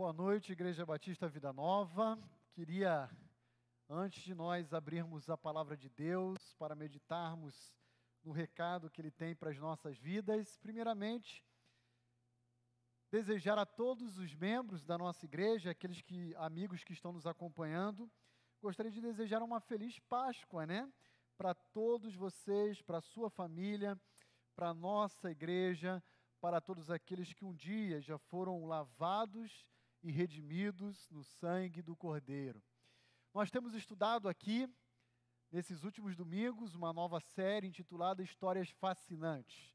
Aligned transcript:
Boa 0.00 0.14
noite, 0.14 0.52
Igreja 0.52 0.86
Batista 0.86 1.28
Vida 1.28 1.52
Nova. 1.52 2.18
Queria, 2.54 3.10
antes 3.86 4.22
de 4.22 4.34
nós 4.34 4.72
abrirmos 4.72 5.28
a 5.28 5.36
palavra 5.36 5.76
de 5.76 5.90
Deus 5.90 6.54
para 6.58 6.74
meditarmos 6.74 7.76
no 8.24 8.32
recado 8.32 8.88
que 8.88 8.98
Ele 8.98 9.10
tem 9.10 9.36
para 9.36 9.50
as 9.50 9.58
nossas 9.58 9.98
vidas, 9.98 10.56
primeiramente, 10.56 11.44
desejar 13.10 13.58
a 13.58 13.66
todos 13.66 14.16
os 14.16 14.34
membros 14.34 14.86
da 14.86 14.96
nossa 14.96 15.26
igreja, 15.26 15.72
aqueles 15.72 16.00
que, 16.00 16.34
amigos 16.36 16.82
que 16.82 16.94
estão 16.94 17.12
nos 17.12 17.26
acompanhando, 17.26 18.10
gostaria 18.62 18.90
de 18.90 19.02
desejar 19.02 19.42
uma 19.42 19.60
feliz 19.60 19.98
Páscoa, 19.98 20.64
né? 20.66 20.90
Para 21.36 21.52
todos 21.52 22.14
vocês, 22.14 22.80
para 22.80 22.96
a 22.96 23.02
sua 23.02 23.28
família, 23.28 24.00
para 24.56 24.70
a 24.70 24.74
nossa 24.74 25.30
igreja, 25.30 26.02
para 26.40 26.58
todos 26.58 26.90
aqueles 26.90 27.34
que 27.34 27.44
um 27.44 27.54
dia 27.54 28.00
já 28.00 28.16
foram 28.16 28.64
lavados 28.64 29.68
e 30.02 30.10
redimidos 30.10 31.08
no 31.10 31.22
sangue 31.22 31.82
do 31.82 31.96
Cordeiro. 31.96 32.62
Nós 33.34 33.50
temos 33.50 33.74
estudado 33.74 34.28
aqui, 34.28 34.68
nesses 35.50 35.84
últimos 35.84 36.16
domingos, 36.16 36.74
uma 36.74 36.92
nova 36.92 37.20
série 37.20 37.66
intitulada 37.66 38.22
Histórias 38.22 38.70
Fascinantes. 38.70 39.74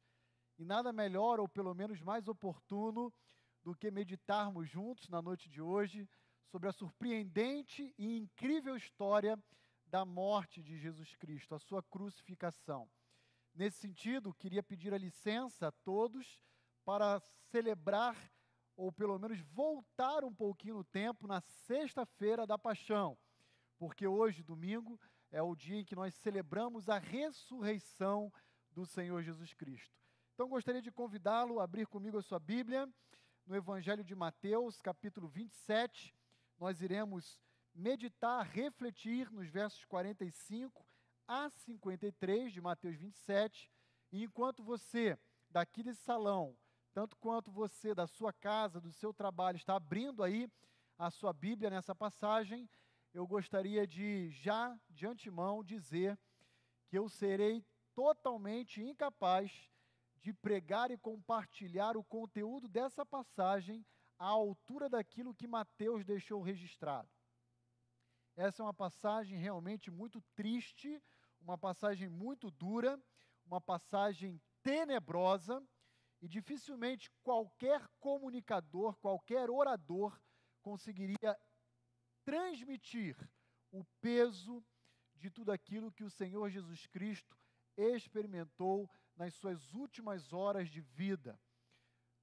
E 0.57 0.65
nada 0.65 0.91
melhor, 0.91 1.39
ou 1.39 1.47
pelo 1.47 1.73
menos 1.73 2.01
mais 2.01 2.27
oportuno, 2.27 3.13
do 3.63 3.75
que 3.75 3.89
meditarmos 3.89 4.69
juntos 4.69 5.09
na 5.09 5.21
noite 5.21 5.49
de 5.49 5.61
hoje 5.61 6.07
sobre 6.51 6.69
a 6.69 6.71
surpreendente 6.71 7.93
e 7.97 8.17
incrível 8.17 8.75
história 8.77 9.37
da 9.87 10.05
morte 10.05 10.61
de 10.61 10.77
Jesus 10.77 11.15
Cristo, 11.15 11.55
a 11.55 11.59
sua 11.59 11.81
crucificação. 11.81 12.89
Nesse 13.53 13.79
sentido, 13.79 14.33
queria 14.33 14.61
pedir 14.61 14.93
a 14.93 14.97
licença 14.97 15.67
a 15.67 15.71
todos 15.71 16.43
para 16.83 17.19
celebrar 17.49 18.15
ou 18.75 18.91
pelo 18.91 19.17
menos 19.17 19.39
voltar 19.53 20.23
um 20.23 20.33
pouquinho 20.33 20.75
no 20.75 20.83
tempo 20.83 21.27
na 21.27 21.41
sexta-feira 21.41 22.45
da 22.45 22.57
paixão, 22.57 23.17
porque 23.77 24.07
hoje, 24.07 24.43
domingo, 24.43 24.99
é 25.31 25.41
o 25.41 25.55
dia 25.55 25.79
em 25.79 25.85
que 25.85 25.95
nós 25.95 26.13
celebramos 26.15 26.89
a 26.89 26.97
ressurreição 26.97 28.31
do 28.71 28.85
Senhor 28.85 29.21
Jesus 29.23 29.53
Cristo. 29.53 29.93
Então 30.33 30.49
gostaria 30.49 30.81
de 30.81 30.91
convidá-lo 30.91 31.59
a 31.59 31.63
abrir 31.63 31.87
comigo 31.87 32.17
a 32.17 32.21
sua 32.21 32.39
Bíblia 32.39 32.89
no 33.45 33.55
Evangelho 33.55 34.03
de 34.03 34.15
Mateus, 34.15 34.81
capítulo 34.81 35.27
27. 35.27 36.13
Nós 36.59 36.81
iremos 36.81 37.39
meditar, 37.73 38.45
refletir 38.45 39.31
nos 39.31 39.49
versos 39.49 39.85
45 39.85 40.85
a 41.27 41.49
53 41.49 42.51
de 42.51 42.61
Mateus 42.61 42.95
27. 42.95 43.71
E 44.11 44.23
enquanto 44.23 44.63
você, 44.63 45.17
daqui 45.49 45.83
desse 45.83 46.01
salão, 46.01 46.55
tanto 46.95 47.17
quanto 47.17 47.51
você 47.51 47.93
da 47.93 48.07
sua 48.07 48.31
casa, 48.31 48.79
do 48.79 48.89
seu 48.89 49.13
trabalho, 49.13 49.57
está 49.57 49.75
abrindo 49.75 50.23
aí 50.23 50.49
a 50.97 51.11
sua 51.11 51.33
Bíblia 51.33 51.69
nessa 51.69 51.93
passagem, 51.93 52.69
eu 53.13 53.27
gostaria 53.27 53.85
de 53.85 54.29
já 54.29 54.79
de 54.89 55.05
antemão 55.05 55.61
dizer 55.61 56.17
que 56.87 56.97
eu 56.97 57.09
serei 57.09 57.65
totalmente 57.93 58.81
incapaz 58.81 59.51
de 60.21 60.31
pregar 60.31 60.89
e 60.89 60.97
compartilhar 60.97 61.97
o 61.97 62.03
conteúdo 62.03 62.69
dessa 62.69 63.05
passagem 63.05 63.85
à 64.17 64.27
altura 64.27 64.87
daquilo 64.87 65.35
que 65.35 65.47
Mateus 65.47 66.05
deixou 66.05 66.41
registrado. 66.41 67.09
Essa 68.37 68.63
é 68.63 68.65
uma 68.65 68.73
passagem 68.73 69.37
realmente 69.37 69.91
muito 69.91 70.21
triste, 70.33 71.03
uma 71.41 71.57
passagem 71.57 72.07
muito 72.07 72.49
dura, 72.49 72.97
uma 73.45 73.59
passagem 73.59 74.41
tenebrosa 74.63 75.61
e 76.25 76.27
dificilmente 76.27 77.11
qualquer 77.21 77.87
comunicador, 77.99 78.95
qualquer 78.95 79.47
orador 79.47 80.19
conseguiria 80.59 81.39
transmitir 82.23 83.15
o 83.71 83.83
peso 84.01 84.65
de 85.17 85.29
tudo 85.29 85.51
aquilo 85.51 85.91
que 85.91 86.03
o 86.03 86.09
Senhor 86.09 86.49
Jesus 86.49 86.87
Cristo 86.87 87.37
experimentou 87.77 88.89
nas 89.15 89.35
suas 89.35 89.71
últimas 89.75 90.33
horas 90.33 90.67
de 90.67 90.81
vida. 90.81 91.39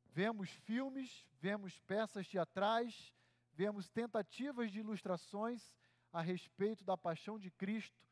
Vemos 0.07 0.51
filmes, 0.51 1.25
vemos 1.39 1.79
peças 1.79 2.27
teatrais, 2.27 3.15
vemos 3.53 3.89
tentativas 3.89 4.73
de 4.73 4.81
ilustrações 4.81 5.73
a 6.12 6.21
respeito 6.21 6.85
da 6.85 6.99
paixão 6.99 7.39
de 7.39 7.53
Cristo, 7.53 8.05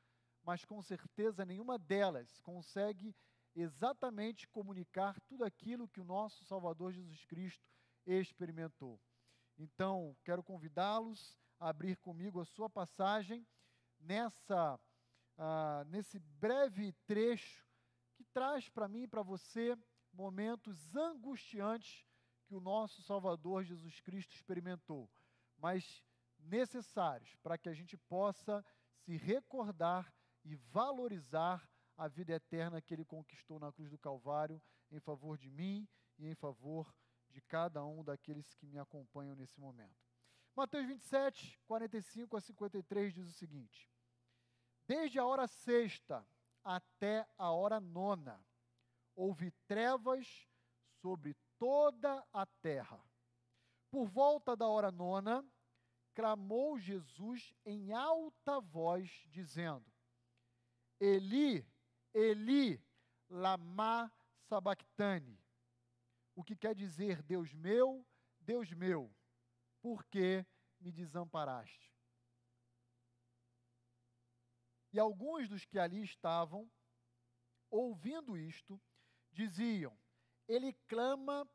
mas 0.44 0.64
com 0.64 0.80
certeza 0.80 1.44
nenhuma 1.44 1.76
delas 1.76 2.40
consegue 2.42 3.12
exatamente 3.54 4.48
comunicar 4.48 5.20
tudo 5.22 5.44
aquilo 5.44 5.88
que 5.88 6.00
o 6.00 6.04
nosso 6.04 6.44
Salvador 6.44 6.92
Jesus 6.92 7.24
Cristo 7.24 7.66
experimentou. 8.06 9.00
Então, 9.58 10.16
quero 10.24 10.42
convidá-los 10.42 11.36
a 11.58 11.68
abrir 11.68 11.96
comigo 11.96 12.40
a 12.40 12.44
sua 12.44 12.70
passagem 12.70 13.46
nessa, 14.00 14.76
uh, 15.36 15.84
nesse 15.88 16.18
breve 16.18 16.92
trecho 17.06 17.66
que 18.14 18.24
traz 18.24 18.68
para 18.68 18.88
mim 18.88 19.02
e 19.02 19.08
para 19.08 19.22
você 19.22 19.76
momentos 20.12 20.96
angustiantes 20.96 22.06
que 22.46 22.54
o 22.54 22.60
nosso 22.60 23.02
Salvador 23.02 23.62
Jesus 23.62 24.00
Cristo 24.00 24.34
experimentou, 24.34 25.08
mas 25.56 26.02
necessários 26.38 27.34
para 27.36 27.58
que 27.58 27.68
a 27.68 27.74
gente 27.74 27.96
possa 27.96 28.64
se 29.04 29.16
recordar 29.16 30.12
e 30.44 30.56
valorizar 30.56 31.68
a 32.00 32.08
vida 32.08 32.32
eterna 32.32 32.80
que 32.80 32.94
ele 32.94 33.04
conquistou 33.04 33.60
na 33.60 33.70
cruz 33.70 33.90
do 33.90 33.98
Calvário 33.98 34.58
em 34.90 34.98
favor 34.98 35.36
de 35.36 35.50
mim 35.50 35.86
e 36.18 36.26
em 36.26 36.34
favor 36.34 36.90
de 37.28 37.42
cada 37.42 37.84
um 37.84 38.02
daqueles 38.02 38.54
que 38.54 38.66
me 38.66 38.78
acompanham 38.78 39.36
nesse 39.36 39.60
momento. 39.60 40.02
Mateus 40.56 40.86
27, 40.86 41.60
45 41.66 42.38
a 42.38 42.40
53 42.40 43.12
diz 43.12 43.28
o 43.28 43.32
seguinte: 43.34 43.86
Desde 44.86 45.18
a 45.18 45.26
hora 45.26 45.46
sexta 45.46 46.26
até 46.64 47.28
a 47.36 47.50
hora 47.50 47.78
nona, 47.78 48.42
houve 49.14 49.50
trevas 49.68 50.48
sobre 51.02 51.36
toda 51.58 52.26
a 52.32 52.46
terra. 52.62 53.04
Por 53.90 54.06
volta 54.06 54.56
da 54.56 54.66
hora 54.66 54.90
nona, 54.90 55.46
clamou 56.14 56.78
Jesus 56.78 57.52
em 57.62 57.92
alta 57.92 58.58
voz, 58.58 59.10
dizendo: 59.28 59.84
Eli, 60.98 61.69
Eli 62.12 62.82
lama 63.28 64.12
sabactane, 64.48 65.38
o 66.34 66.42
que 66.42 66.56
quer 66.56 66.74
dizer 66.74 67.22
Deus 67.22 67.52
meu, 67.54 68.04
Deus 68.40 68.70
meu, 68.72 69.14
por 69.80 70.04
que 70.04 70.44
me 70.80 70.90
desamparaste? 70.90 71.94
E 74.92 74.98
alguns 74.98 75.48
dos 75.48 75.64
que 75.64 75.78
ali 75.78 76.02
estavam, 76.02 76.68
ouvindo 77.70 78.36
isto, 78.36 78.80
diziam: 79.30 79.96
Ele 80.48 80.72
clama 80.88 81.48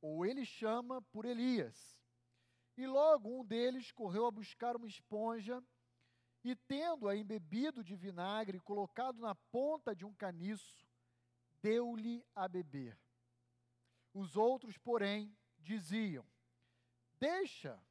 ou 0.00 0.24
ele 0.24 0.46
chama 0.46 1.02
por 1.02 1.24
Elias. 1.24 1.98
E 2.76 2.86
logo 2.86 3.40
um 3.40 3.44
deles 3.44 3.92
correu 3.92 4.24
a 4.26 4.30
buscar 4.30 4.76
uma 4.76 4.86
esponja 4.86 5.62
e 6.44 6.54
tendo-a 6.54 7.16
embebido 7.16 7.82
de 7.82 7.96
vinagre, 7.96 8.60
colocado 8.60 9.18
na 9.20 9.34
ponta 9.34 9.94
de 9.94 10.04
um 10.04 10.14
caniço, 10.14 10.86
deu-lhe 11.60 12.24
a 12.34 12.46
beber. 12.48 12.98
Os 14.14 14.36
outros, 14.36 14.78
porém, 14.78 15.36
diziam: 15.58 16.26
Deixa, 17.18 17.82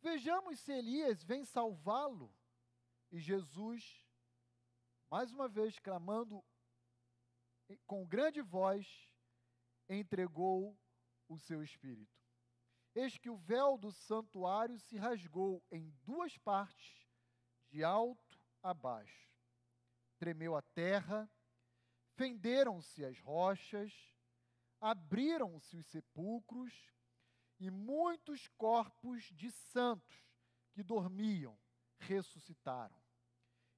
vejamos 0.00 0.60
se 0.60 0.72
Elias 0.72 1.22
vem 1.22 1.44
salvá-lo. 1.44 2.32
E 3.10 3.18
Jesus, 3.18 4.04
mais 5.10 5.32
uma 5.32 5.48
vez 5.48 5.78
clamando 5.78 6.44
com 7.86 8.06
grande 8.06 8.40
voz, 8.40 8.86
entregou 9.88 10.76
o 11.28 11.38
seu 11.38 11.62
espírito. 11.62 12.16
Eis 12.94 13.18
que 13.18 13.28
o 13.28 13.36
véu 13.36 13.76
do 13.76 13.92
santuário 13.92 14.78
se 14.78 14.96
rasgou 14.96 15.62
em 15.70 15.90
duas 16.04 16.36
partes 16.38 17.05
de 17.68 17.84
alto 17.84 18.40
a 18.62 18.72
baixo. 18.72 19.30
Tremeu 20.18 20.56
a 20.56 20.62
terra, 20.62 21.30
fenderam-se 22.14 23.04
as 23.04 23.18
rochas, 23.20 23.92
abriram-se 24.80 25.76
os 25.76 25.86
sepulcros, 25.86 26.72
e 27.58 27.70
muitos 27.70 28.48
corpos 28.48 29.24
de 29.32 29.50
santos 29.50 30.16
que 30.72 30.82
dormiam 30.82 31.58
ressuscitaram. 31.98 32.96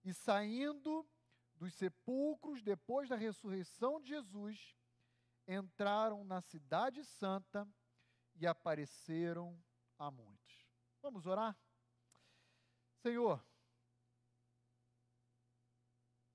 E 0.05 0.13
saindo 0.13 1.09
dos 1.55 1.75
sepulcros 1.75 2.63
depois 2.63 3.09
da 3.09 3.17
ressurreição 3.17 4.01
de 4.01 4.09
Jesus, 4.09 4.77
entraram 5.47 6.25
na 6.25 6.41
Cidade 6.41 7.05
Santa 7.05 7.67
e 8.37 8.47
apareceram 8.47 9.61
a 9.99 10.11
muitos. 10.11 10.67
Vamos 11.01 11.27
orar? 11.27 11.57
Senhor, 13.01 13.45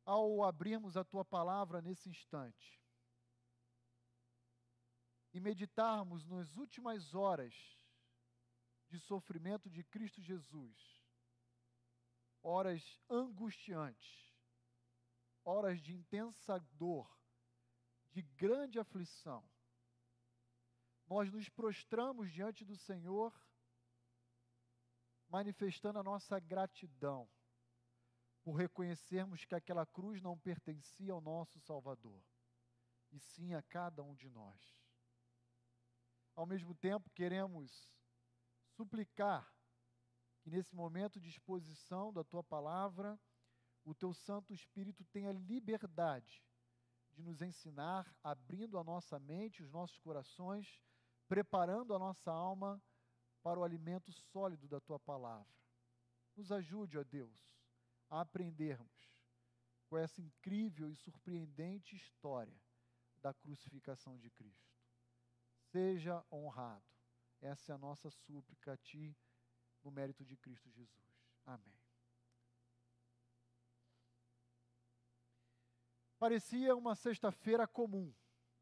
ao 0.05 0.44
abrirmos 0.44 0.97
a 0.97 1.03
tua 1.03 1.23
palavra 1.23 1.81
nesse 1.81 2.09
instante 2.09 2.81
e 5.33 5.39
meditarmos 5.39 6.25
nas 6.25 6.55
últimas 6.55 7.15
horas 7.15 7.53
de 8.88 9.00
sofrimento 9.00 9.69
de 9.69 9.83
Cristo 9.83 10.21
Jesus, 10.21 11.03
horas 12.44 13.00
angustiantes, 13.09 14.31
horas 15.44 15.81
de 15.81 15.94
intensa 15.94 16.59
dor, 16.73 17.11
de 18.11 18.21
grande 18.21 18.77
aflição, 18.77 19.44
nós 21.07 21.31
nos 21.31 21.50
prostramos 21.50 22.31
diante 22.31 22.63
do 22.63 22.75
Senhor, 22.77 23.33
manifestando 25.27 25.97
a 25.97 26.03
nossa 26.03 26.39
gratidão 26.39 27.27
por 28.43 28.53
reconhecermos 28.53 29.45
que 29.45 29.55
aquela 29.55 29.85
cruz 29.85 30.21
não 30.21 30.37
pertencia 30.37 31.13
ao 31.13 31.21
nosso 31.21 31.59
Salvador, 31.61 32.21
e 33.11 33.19
sim 33.19 33.53
a 33.53 33.61
cada 33.61 34.03
um 34.03 34.13
de 34.13 34.29
nós. 34.29 34.83
Ao 36.35 36.45
mesmo 36.45 36.75
tempo, 36.75 37.09
queremos 37.11 37.89
suplicar 38.75 39.49
que 40.41 40.49
nesse 40.49 40.75
momento 40.75 41.21
de 41.21 41.29
exposição 41.29 42.11
da 42.11 42.23
tua 42.23 42.43
palavra, 42.43 43.17
o 43.85 43.95
teu 43.95 44.13
Santo 44.13 44.53
Espírito 44.53 45.05
tenha 45.05 45.31
liberdade 45.31 46.43
de 47.13 47.21
nos 47.21 47.41
ensinar, 47.41 48.13
abrindo 48.23 48.77
a 48.77 48.83
nossa 48.83 49.19
mente, 49.19 49.63
os 49.63 49.71
nossos 49.71 49.97
corações, 49.99 50.81
preparando 51.27 51.93
a 51.93 51.99
nossa 51.99 52.31
alma 52.31 52.81
para 53.41 53.59
o 53.59 53.63
alimento 53.63 54.11
sólido 54.11 54.67
da 54.67 54.81
tua 54.81 54.99
palavra. 54.99 55.53
Nos 56.35 56.51
ajude, 56.51 56.97
ó 56.97 57.03
Deus, 57.03 57.53
aprendermos 58.21 59.13
com 59.88 59.98
essa 59.98 60.21
incrível 60.21 60.89
e 60.89 60.95
surpreendente 60.95 61.95
história 61.95 62.60
da 63.18 63.33
crucificação 63.33 64.18
de 64.18 64.30
Cristo. 64.30 64.74
Seja 65.71 66.24
honrado. 66.31 66.86
Essa 67.42 67.71
é 67.71 67.75
a 67.75 67.77
nossa 67.77 68.10
súplica 68.10 68.74
a 68.74 68.77
Ti, 68.77 69.15
no 69.83 69.92
mérito 69.92 70.24
de 70.25 70.38
Cristo 70.38 70.69
Jesus. 70.69 71.13
Amém. 71.45 71.77
Parecia 76.18 76.74
uma 76.75 76.95
sexta-feira 76.95 77.68
comum, 77.68 78.13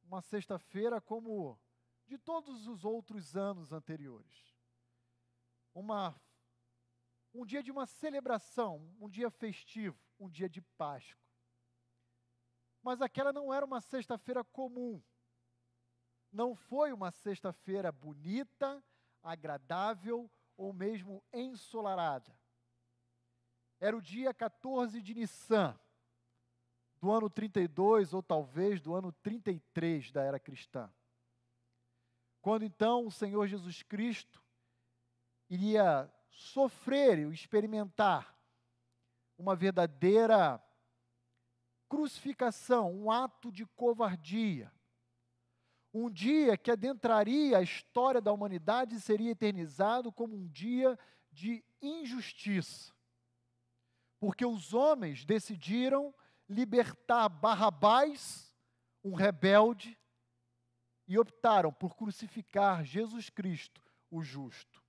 uma 0.01 0.21
sexta-feira 0.21 1.00
como 1.00 1.59
de 2.07 2.18
todos 2.18 2.68
os 2.68 2.83
outros 2.83 3.38
anos 3.38 3.71
anteriores. 3.71 4.57
Uma, 5.74 6.19
um 7.33 7.45
dia 7.45 7.63
de 7.63 7.71
uma 7.71 7.85
celebração, 7.85 8.93
um 8.99 9.09
dia 9.09 9.29
festivo, 9.29 9.97
um 10.19 10.29
dia 10.29 10.49
de 10.49 10.61
Páscoa. 10.61 11.21
Mas 12.83 13.01
aquela 13.01 13.31
não 13.31 13.53
era 13.53 13.65
uma 13.65 13.79
sexta-feira 13.79 14.43
comum. 14.43 15.01
Não 16.31 16.55
foi 16.55 16.91
uma 16.91 17.11
sexta-feira 17.11 17.91
bonita, 17.91 18.83
agradável 19.21 20.29
ou 20.57 20.73
mesmo 20.73 21.23
ensolarada. 21.31 22.35
Era 23.79 23.95
o 23.95 24.01
dia 24.01 24.33
14 24.33 25.01
de 25.01 25.13
Nissan 25.13 25.77
do 27.01 27.11
ano 27.11 27.29
32 27.29 28.13
ou 28.13 28.21
talvez 28.21 28.79
do 28.79 28.93
ano 28.93 29.11
33 29.11 30.11
da 30.11 30.21
era 30.21 30.39
cristã. 30.39 30.91
Quando 32.41 32.63
então 32.63 33.07
o 33.07 33.11
Senhor 33.11 33.47
Jesus 33.47 33.81
Cristo 33.81 34.43
iria 35.49 36.11
sofrer 36.31 37.19
e 37.19 37.33
experimentar 37.33 38.35
uma 39.37 39.55
verdadeira 39.55 40.63
crucificação, 41.89 42.91
um 42.91 43.11
ato 43.11 43.51
de 43.51 43.65
covardia. 43.65 44.71
Um 45.93 46.09
dia 46.09 46.57
que 46.57 46.71
adentraria 46.71 47.57
a 47.57 47.61
história 47.61 48.21
da 48.21 48.31
humanidade 48.31 48.95
e 48.95 49.01
seria 49.01 49.31
eternizado 49.31 50.11
como 50.11 50.35
um 50.35 50.47
dia 50.47 50.97
de 51.31 51.63
injustiça. 51.81 52.93
Porque 54.19 54.45
os 54.45 54.73
homens 54.73 55.25
decidiram 55.25 56.13
libertar 56.47 57.27
Barrabás, 57.27 58.53
um 59.03 59.13
rebelde, 59.13 59.97
e 61.07 61.19
optaram 61.19 61.73
por 61.73 61.95
crucificar 61.97 62.85
Jesus 62.85 63.29
Cristo, 63.29 63.81
o 64.09 64.23
justo, 64.23 64.80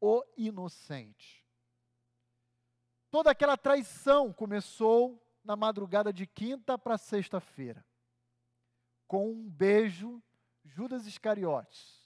o 0.00 0.24
inocente. 0.36 1.44
Toda 3.10 3.30
aquela 3.30 3.56
traição 3.56 4.32
começou 4.32 5.22
na 5.42 5.56
madrugada 5.56 6.12
de 6.12 6.26
quinta 6.26 6.78
para 6.78 6.98
sexta-feira, 6.98 7.84
com 9.06 9.30
um 9.30 9.48
beijo, 9.48 10.22
Judas 10.64 11.06
Iscariotes 11.06 11.98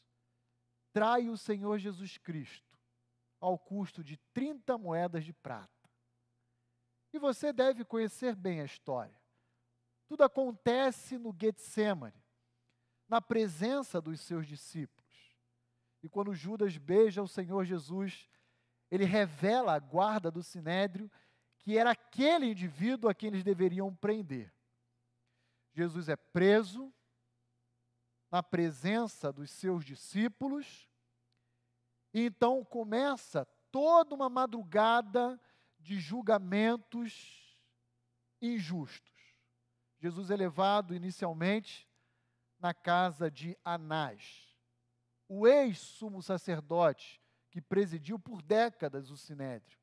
trai 0.93 1.29
o 1.29 1.37
Senhor 1.37 1.79
Jesus 1.79 2.19
Cristo 2.19 2.79
ao 3.41 3.59
custo 3.59 4.05
de 4.05 4.17
30 4.33 4.79
moedas 4.79 5.25
de 5.25 5.33
prata. 5.33 5.71
E 7.13 7.19
você 7.19 7.53
deve 7.53 7.85
conhecer 7.85 8.37
bem 8.37 8.61
a 8.61 8.65
história. 8.65 9.21
Tudo 10.07 10.23
acontece 10.23 11.19
no 11.19 11.35
Getsemane, 11.39 12.23
na 13.09 13.21
presença 13.21 14.01
dos 14.01 14.21
seus 14.21 14.47
discípulos. 14.47 15.02
E 16.03 16.09
quando 16.09 16.35
Judas 16.35 16.77
beija 16.77 17.23
o 17.23 17.29
Senhor 17.29 17.65
Jesus, 17.65 18.29
ele 18.91 19.05
revela 19.05 19.75
à 19.75 19.79
guarda 19.79 20.31
do 20.31 20.43
sinédrio 20.43 21.11
que 21.59 21.79
era 21.79 21.93
aquele 21.93 22.47
indivíduo 22.47 23.09
a 23.09 23.15
quem 23.15 23.29
eles 23.29 23.45
deveriam 23.45 23.95
prender. 23.95 24.53
Jesus 25.73 26.09
é 26.09 26.17
preso 26.17 26.93
na 28.31 28.43
presença 28.43 29.33
dos 29.33 29.51
seus 29.51 29.85
discípulos, 29.85 30.89
e 32.13 32.27
então 32.27 32.65
começa 32.65 33.45
toda 33.71 34.15
uma 34.15 34.29
madrugada 34.29 35.41
de 35.79 36.01
julgamentos 36.01 37.59
injustos. 38.41 39.13
Jesus 39.99 40.31
é 40.31 40.37
levado 40.37 40.95
inicialmente 40.95 41.89
na 42.59 42.75
casa 42.75 43.31
de 43.31 43.57
Anás, 43.65 44.52
o 45.35 45.47
ex-sumo 45.47 46.23
sacerdote 46.23 47.19
que 47.51 47.59
presidiu 47.59 48.19
por 48.19 48.43
décadas 48.43 49.11
o 49.11 49.17
sinédrio. 49.17 49.79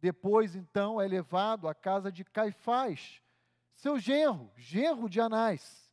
Depois, 0.00 0.56
então, 0.56 0.98
é 0.98 1.06
levado 1.06 1.68
à 1.68 1.74
casa 1.74 2.10
de 2.10 2.24
Caifás, 2.24 3.20
seu 3.74 3.98
genro, 3.98 4.50
genro 4.56 5.10
de 5.10 5.20
Anás, 5.20 5.92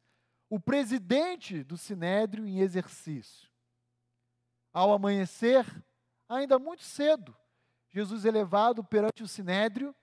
o 0.50 0.62
presidente 0.62 1.62
do 1.62 1.78
sinédrio 1.78 2.48
em 2.48 2.60
exercício. 2.60 3.50
Ao 4.72 4.94
amanhecer, 4.94 5.66
ainda 6.30 6.58
muito 6.58 6.84
cedo, 6.84 7.36
Jesus 7.90 8.24
é 8.24 8.32
levado 8.32 8.82
perante 8.82 9.24
o 9.24 9.28
sinédrio 9.28 9.94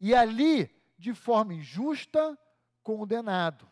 e 0.00 0.14
ali, 0.14 0.70
de 0.96 1.12
forma 1.14 1.52
injusta, 1.52 2.38
condenado. 2.80 3.68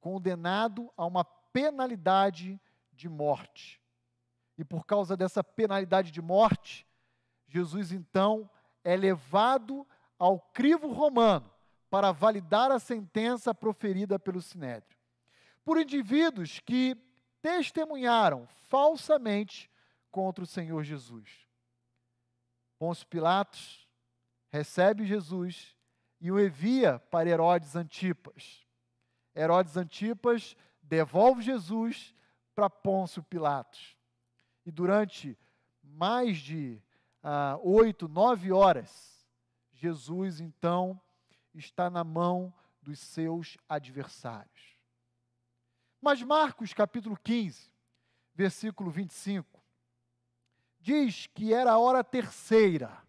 Condenado 0.00 0.92
a 0.96 1.06
uma 1.06 1.24
penalidade 1.24 2.60
de 3.02 3.08
morte. 3.08 3.80
E 4.56 4.64
por 4.64 4.86
causa 4.86 5.16
dessa 5.16 5.42
penalidade 5.42 6.12
de 6.12 6.22
morte, 6.22 6.86
Jesus 7.48 7.90
então 7.90 8.48
é 8.84 8.96
levado 8.96 9.86
ao 10.18 10.38
crivo 10.38 10.92
romano 10.92 11.52
para 11.90 12.12
validar 12.12 12.70
a 12.70 12.78
sentença 12.78 13.52
proferida 13.52 14.18
pelo 14.18 14.40
sinédrio. 14.40 14.96
Por 15.64 15.78
indivíduos 15.78 16.60
que 16.60 16.96
testemunharam 17.40 18.46
falsamente 18.68 19.68
contra 20.10 20.44
o 20.44 20.46
Senhor 20.46 20.84
Jesus. 20.84 21.46
Pôncio 22.78 23.06
Pilatos 23.08 23.88
recebe 24.48 25.04
Jesus 25.04 25.76
e 26.20 26.30
o 26.30 26.38
envia 26.38 27.00
para 27.10 27.28
Herodes 27.28 27.74
Antipas. 27.74 28.64
Herodes 29.34 29.76
Antipas 29.76 30.56
devolve 30.82 31.42
Jesus 31.42 32.14
para 32.54 32.70
Pôncio 32.70 33.22
Pilatos. 33.22 33.96
E 34.64 34.70
durante 34.70 35.38
mais 35.82 36.38
de 36.38 36.80
ah, 37.22 37.58
oito, 37.62 38.08
nove 38.08 38.52
horas, 38.52 39.26
Jesus 39.72 40.40
então 40.40 41.00
está 41.54 41.90
na 41.90 42.04
mão 42.04 42.52
dos 42.80 42.98
seus 42.98 43.56
adversários. 43.68 44.78
Mas 46.00 46.22
Marcos 46.22 46.72
capítulo 46.72 47.16
15, 47.16 47.70
versículo 48.34 48.90
25, 48.90 49.62
diz 50.80 51.28
que 51.28 51.54
era 51.54 51.72
a 51.72 51.78
hora 51.78 52.02
terceira 52.02 53.02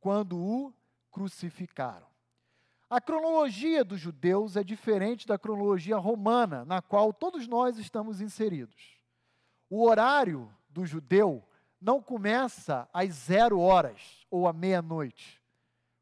quando 0.00 0.36
o 0.36 0.74
crucificaram. 1.10 2.11
A 2.92 3.00
cronologia 3.00 3.82
dos 3.82 3.98
judeus 3.98 4.54
é 4.54 4.62
diferente 4.62 5.26
da 5.26 5.38
cronologia 5.38 5.96
romana, 5.96 6.62
na 6.66 6.82
qual 6.82 7.10
todos 7.10 7.48
nós 7.48 7.78
estamos 7.78 8.20
inseridos. 8.20 9.00
O 9.70 9.88
horário 9.88 10.54
do 10.68 10.84
judeu 10.84 11.42
não 11.80 12.02
começa 12.02 12.86
às 12.92 13.14
zero 13.14 13.58
horas 13.58 14.26
ou 14.30 14.46
à 14.46 14.52
meia-noite. 14.52 15.40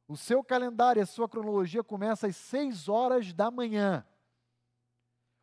O 0.09 0.17
seu 0.17 0.43
calendário, 0.43 1.01
a 1.01 1.07
sua 1.07 1.29
cronologia 1.29 1.85
começa 1.85 2.27
às 2.27 2.35
seis 2.35 2.89
horas 2.89 3.33
da 3.33 3.53
manhã. 3.53 4.05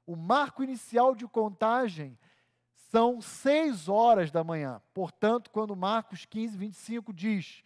O 0.05 0.17
marco 0.17 0.61
inicial 0.61 1.15
de 1.15 1.25
contagem 1.25 2.19
São 2.91 3.21
seis 3.21 3.87
horas 3.87 4.31
da 4.31 4.43
manhã. 4.43 4.81
Portanto, 4.93 5.49
quando 5.49 5.77
Marcos 5.77 6.25
15, 6.25 6.57
25 6.57 7.13
diz 7.13 7.63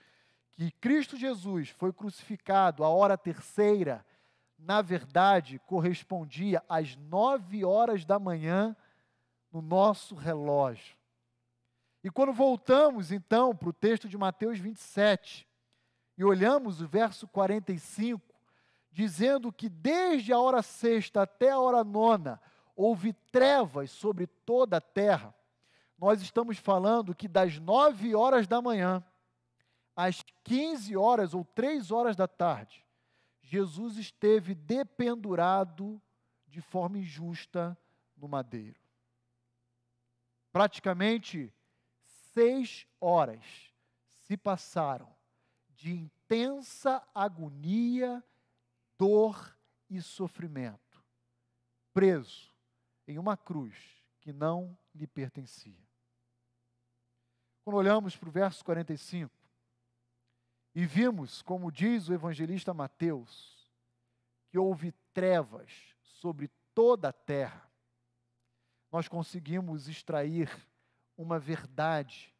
que 0.62 0.72
Cristo 0.74 1.18
Jesus 1.18 1.70
foi 1.70 1.92
crucificado 1.92 2.84
à 2.84 2.90
hora 2.90 3.18
terceira, 3.18 4.06
na 4.60 4.80
verdade, 4.80 5.58
correspondia 5.66 6.64
às 6.70 6.96
nove 6.96 7.66
horas 7.66 8.06
da 8.06 8.20
manhã 8.20 8.76
no 9.52 9.60
nosso 9.60 10.14
relógio. 10.14 10.96
E 12.04 12.12
quando 12.12 12.32
voltamos, 12.32 13.12
então, 13.12 13.56
para 13.56 13.70
o 13.70 13.74
texto 13.74 14.08
de 14.08 14.16
Mateus 14.16 14.60
27, 14.60 15.48
e 16.16 16.24
olhamos 16.24 16.80
o 16.80 16.88
verso 16.88 17.28
45, 17.28 18.22
dizendo 18.92 19.52
que 19.52 19.68
desde 19.68 20.32
a 20.32 20.38
hora 20.38 20.62
sexta 20.62 21.24
até 21.24 21.50
a 21.50 21.60
hora 21.60 21.84
nona 21.84 22.40
houve 22.76 23.14
trevas 23.32 23.90
sobre 23.90 24.28
toda 24.28 24.78
a 24.78 24.82
terra, 24.82 25.34
nós 25.98 26.22
estamos 26.22 26.60
falando 26.60 27.16
que 27.16 27.28
das 27.28 27.58
nove 27.58 28.14
horas 28.14 28.48
da 28.48 28.62
manhã 28.62 29.04
às 29.96 30.24
15 30.44 30.96
horas 30.96 31.34
ou 31.34 31.44
três 31.44 31.92
horas 31.92 32.16
da 32.16 32.28
tarde, 32.28 32.86
Jesus 33.42 33.98
esteve 33.98 34.56
dependurado 34.56 36.02
de 36.48 36.62
forma 36.62 36.98
injusta 36.98 37.78
no 38.16 38.28
madeiro. 38.28 38.80
Praticamente 40.52 41.54
seis 42.34 42.86
horas 43.00 43.74
se 44.26 44.38
passaram 44.38 45.14
de 45.70 45.92
intensa 45.92 47.06
agonia, 47.14 48.24
dor 48.98 49.58
e 49.90 50.02
sofrimento, 50.02 51.04
preso 51.94 52.54
em 53.08 53.18
uma 53.18 53.36
cruz 53.36 53.76
que 54.20 54.32
não 54.32 54.78
lhe 54.94 55.08
pertencia. 55.08 55.90
Quando 57.64 57.78
olhamos 57.78 58.16
para 58.16 58.30
o 58.30 58.32
verso 58.32 58.64
45, 58.64 59.41
e 60.74 60.86
vimos, 60.86 61.42
como 61.42 61.72
diz 61.72 62.08
o 62.08 62.14
evangelista 62.14 62.74
Mateus, 62.74 63.70
que 64.50 64.58
houve 64.58 64.92
trevas 65.14 65.72
sobre 66.02 66.50
toda 66.74 67.10
a 67.10 67.14
terra, 67.14 67.70
nós 68.92 69.08
conseguimos 69.08 69.88
extrair 69.88 70.50
uma 71.18 71.40
verdade 71.40 72.34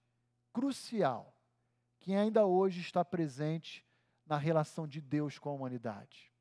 crucial 0.54 1.36
que 2.00 2.14
ainda 2.16 2.46
hoje 2.46 2.82
está 2.82 3.06
presente 3.06 3.86
na 4.26 4.38
relação 4.38 4.88
de 4.88 5.00
Deus 5.00 5.38
com 5.38 5.50
a 5.50 5.54
humanidade. 5.54 6.32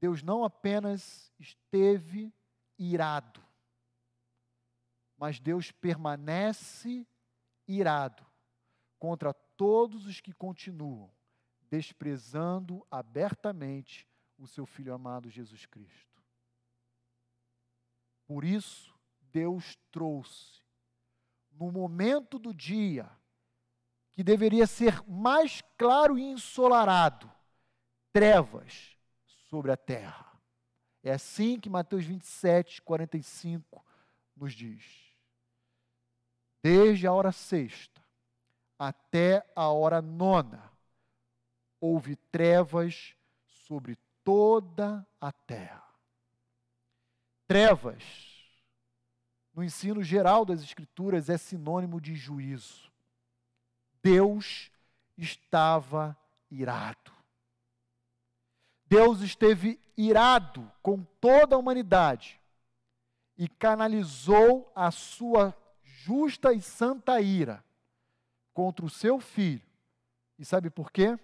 Deus 0.00 0.22
não 0.22 0.44
apenas 0.44 1.32
esteve 1.38 2.32
irado, 2.78 3.42
mas 5.16 5.40
Deus 5.40 5.72
permanece 5.72 7.06
irado 7.66 8.24
contra 8.98 9.34
todos 9.56 10.06
os 10.06 10.20
que 10.20 10.32
continuam 10.32 11.10
desprezando 11.68 12.86
abertamente 12.90 14.08
o 14.38 14.46
seu 14.46 14.66
Filho 14.66 14.94
amado 14.94 15.30
Jesus 15.30 15.66
Cristo. 15.66 16.22
Por 18.26 18.44
isso, 18.44 18.94
Deus 19.20 19.78
trouxe, 19.90 20.62
no 21.50 21.70
momento 21.70 22.38
do 22.38 22.54
dia, 22.54 23.10
que 24.12 24.22
deveria 24.22 24.66
ser 24.66 25.02
mais 25.08 25.62
claro 25.76 26.18
e 26.18 26.22
ensolarado, 26.22 27.30
trevas 28.12 28.96
sobre 29.48 29.70
a 29.70 29.76
terra. 29.76 30.40
É 31.02 31.12
assim 31.12 31.60
que 31.60 31.68
Mateus 31.68 32.04
27, 32.04 32.82
45 32.82 33.84
nos 34.34 34.52
diz. 34.54 34.84
Desde 36.62 37.06
a 37.06 37.12
hora 37.12 37.30
sexta 37.30 38.05
até 38.78 39.44
a 39.54 39.68
hora 39.68 40.02
nona, 40.02 40.70
houve 41.80 42.16
trevas 42.16 43.14
sobre 43.46 43.96
toda 44.24 45.06
a 45.20 45.32
terra. 45.32 45.84
Trevas, 47.46 48.02
no 49.54 49.62
ensino 49.62 50.02
geral 50.02 50.44
das 50.44 50.62
Escrituras, 50.62 51.28
é 51.28 51.38
sinônimo 51.38 52.00
de 52.00 52.14
juízo. 52.14 52.90
Deus 54.02 54.70
estava 55.16 56.16
irado. 56.50 57.12
Deus 58.88 59.20
esteve 59.20 59.80
irado 59.96 60.70
com 60.82 61.02
toda 61.20 61.56
a 61.56 61.58
humanidade 61.58 62.40
e 63.36 63.48
canalizou 63.48 64.70
a 64.74 64.90
sua 64.90 65.56
justa 65.82 66.52
e 66.52 66.60
santa 66.60 67.20
ira 67.20 67.64
contra 68.56 68.86
o 68.86 68.90
seu 68.90 69.20
filho. 69.20 69.60
E 70.38 70.44
sabe 70.44 70.70
por 70.70 70.90
quê? 70.90 71.18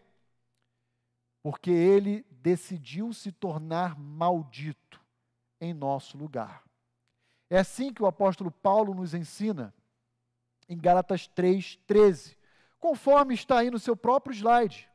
Porque 1.42 1.70
ele 1.70 2.26
decidiu 2.30 3.10
se 3.14 3.32
tornar 3.32 3.98
maldito 3.98 5.00
em 5.58 5.72
nosso 5.72 6.18
lugar. 6.18 6.62
É 7.48 7.58
assim 7.58 7.90
que 7.90 8.02
o 8.02 8.06
apóstolo 8.06 8.50
Paulo 8.50 8.92
nos 8.92 9.14
ensina 9.14 9.74
em 10.68 10.76
Gálatas 10.76 11.26
3:13, 11.26 12.36
conforme 12.78 13.32
está 13.32 13.60
aí 13.60 13.70
no 13.70 13.78
seu 13.78 13.96
próprio 13.96 14.34
slide, 14.34 14.90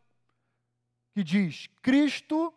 que 1.14 1.24
diz: 1.24 1.66
Cristo 1.82 2.54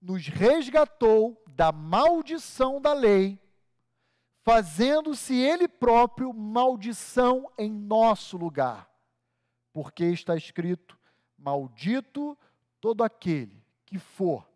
nos 0.00 0.28
resgatou 0.28 1.42
da 1.48 1.72
maldição 1.72 2.80
da 2.80 2.92
lei, 2.92 3.36
fazendo-se 4.44 5.34
ele 5.34 5.66
próprio 5.66 6.32
maldição 6.32 7.50
em 7.58 7.68
nosso 7.68 8.36
lugar 8.36 8.91
porque 9.72 10.04
está 10.04 10.36
escrito: 10.36 10.98
Maldito 11.36 12.38
todo 12.80 13.02
aquele 13.02 13.64
que 13.86 13.98
for 13.98 14.48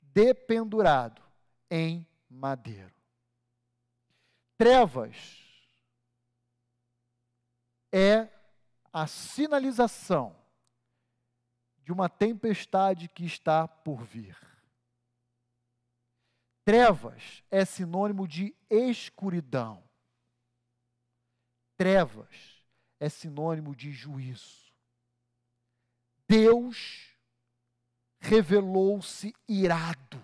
dependurado 0.00 1.22
em 1.70 2.06
madeiro. 2.28 2.94
Trevas 4.56 5.16
é 7.90 8.28
a 8.92 9.06
sinalização 9.06 10.36
de 11.78 11.92
uma 11.92 12.08
tempestade 12.08 13.08
que 13.08 13.24
está 13.24 13.66
por 13.66 14.04
vir. 14.04 14.36
Trevas 16.64 17.42
é 17.50 17.64
sinônimo 17.64 18.28
de 18.28 18.54
escuridão. 18.70 19.82
Trevas 21.76 22.61
é 23.02 23.08
sinônimo 23.08 23.74
de 23.74 23.90
juízo. 23.90 24.72
Deus 26.28 27.16
revelou-se 28.20 29.34
irado 29.48 30.22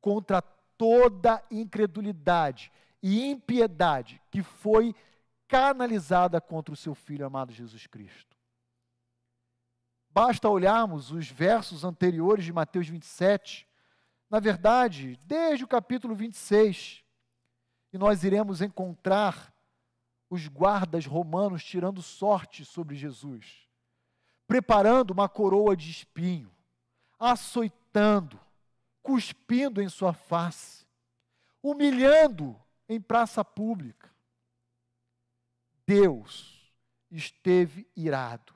contra 0.00 0.42
toda 0.42 1.40
incredulidade 1.48 2.72
e 3.00 3.24
impiedade 3.24 4.20
que 4.28 4.42
foi 4.42 4.92
canalizada 5.46 6.40
contra 6.40 6.74
o 6.74 6.76
seu 6.76 6.96
filho 6.96 7.24
amado 7.24 7.52
Jesus 7.52 7.86
Cristo. 7.86 8.36
Basta 10.10 10.48
olharmos 10.48 11.12
os 11.12 11.30
versos 11.30 11.84
anteriores 11.84 12.44
de 12.44 12.52
Mateus 12.52 12.88
27, 12.88 13.68
na 14.28 14.40
verdade, 14.40 15.16
desde 15.22 15.62
o 15.64 15.68
capítulo 15.68 16.12
26, 16.12 17.04
e 17.92 17.98
nós 17.98 18.24
iremos 18.24 18.60
encontrar 18.60 19.54
os 20.28 20.48
guardas 20.48 21.06
romanos 21.06 21.62
tirando 21.64 22.02
sorte 22.02 22.64
sobre 22.64 22.96
Jesus 22.96 23.66
preparando 24.46 25.10
uma 25.10 25.28
coroa 25.28 25.76
de 25.76 25.90
espinho, 25.90 26.50
açoitando, 27.18 28.38
cuspindo 29.02 29.82
em 29.82 29.88
sua 29.88 30.12
face, 30.12 30.86
humilhando 31.62 32.58
em 32.88 33.00
praça 33.00 33.44
pública. 33.44 34.10
Deus 35.86 36.72
esteve 37.10 37.86
irado. 37.96 38.54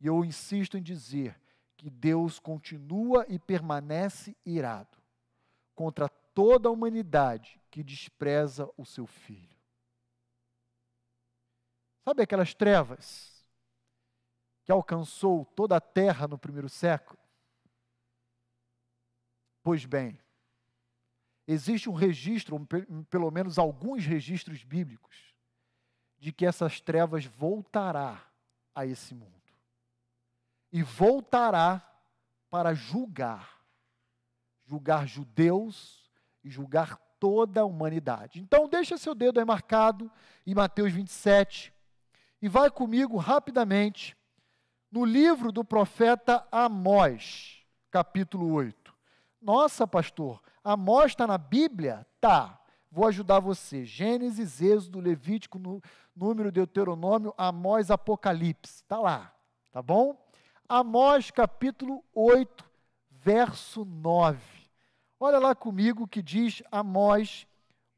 E 0.00 0.06
eu 0.06 0.24
insisto 0.24 0.76
em 0.76 0.82
dizer 0.82 1.40
que 1.76 1.88
Deus 1.88 2.38
continua 2.38 3.24
e 3.28 3.38
permanece 3.38 4.36
irado 4.44 4.98
contra 5.74 6.08
toda 6.08 6.68
a 6.68 6.72
humanidade 6.72 7.60
que 7.70 7.82
despreza 7.82 8.68
o 8.76 8.84
seu 8.84 9.06
filho. 9.06 9.55
Sabe 12.06 12.22
aquelas 12.22 12.54
trevas 12.54 13.44
que 14.62 14.70
alcançou 14.70 15.44
toda 15.44 15.76
a 15.76 15.80
terra 15.80 16.28
no 16.28 16.38
primeiro 16.38 16.68
século? 16.68 17.18
Pois 19.60 19.84
bem, 19.84 20.16
existe 21.48 21.90
um 21.90 21.94
registro, 21.94 22.64
pelo 23.10 23.28
menos 23.32 23.58
alguns 23.58 24.06
registros 24.06 24.62
bíblicos, 24.62 25.34
de 26.16 26.32
que 26.32 26.46
essas 26.46 26.80
trevas 26.80 27.24
voltará 27.24 28.22
a 28.72 28.86
esse 28.86 29.12
mundo. 29.12 29.32
E 30.70 30.84
voltará 30.84 31.84
para 32.48 32.72
julgar, 32.72 33.60
julgar 34.64 35.08
judeus 35.08 36.08
e 36.44 36.48
julgar 36.48 36.98
toda 37.18 37.62
a 37.62 37.64
humanidade. 37.64 38.38
Então, 38.40 38.68
deixa 38.68 38.96
seu 38.96 39.12
dedo 39.12 39.40
aí 39.40 39.44
marcado 39.44 40.08
em 40.46 40.54
Mateus 40.54 40.92
27 40.92 41.74
e 42.46 42.48
vai 42.48 42.70
comigo 42.70 43.16
rapidamente 43.16 44.16
no 44.88 45.04
livro 45.04 45.50
do 45.50 45.64
profeta 45.64 46.46
Amós, 46.52 47.60
capítulo 47.90 48.52
8. 48.52 48.94
Nossa, 49.42 49.84
pastor, 49.84 50.40
Amós 50.62 51.06
está 51.06 51.26
na 51.26 51.38
Bíblia? 51.38 52.06
Tá. 52.20 52.56
Vou 52.88 53.04
ajudar 53.08 53.40
você. 53.40 53.84
Gênesis, 53.84 54.62
Êxodo, 54.62 55.00
Levítico, 55.00 55.60
Número, 56.14 56.52
Deuteronômio, 56.52 57.34
Amós, 57.36 57.90
Apocalipse. 57.90 58.76
Está 58.76 59.00
lá. 59.00 59.34
Tá 59.72 59.82
bom? 59.82 60.16
Amós, 60.68 61.32
capítulo 61.32 62.04
8, 62.14 62.64
verso 63.10 63.84
9. 63.84 64.38
Olha 65.18 65.40
lá 65.40 65.52
comigo 65.52 66.04
o 66.04 66.08
que 66.08 66.22
diz 66.22 66.62
Amós 66.70 67.44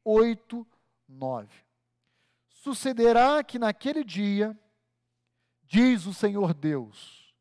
8, 0.03 0.65
9. 1.07 1.68
Sucederá 2.69 3.43
que 3.43 3.57
naquele 3.57 4.03
dia, 4.03 4.55
diz 5.63 6.05
o 6.05 6.13
Senhor 6.13 6.53
Deus, 6.53 7.33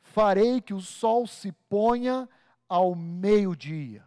farei 0.00 0.60
que 0.60 0.72
o 0.72 0.80
sol 0.80 1.26
se 1.26 1.50
ponha 1.50 2.28
ao 2.68 2.94
meio-dia, 2.94 4.06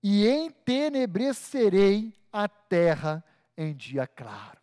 e 0.00 0.28
entenebrecerei 0.28 2.14
a 2.32 2.48
terra 2.48 3.24
em 3.56 3.74
dia 3.74 4.06
claro. 4.06 4.60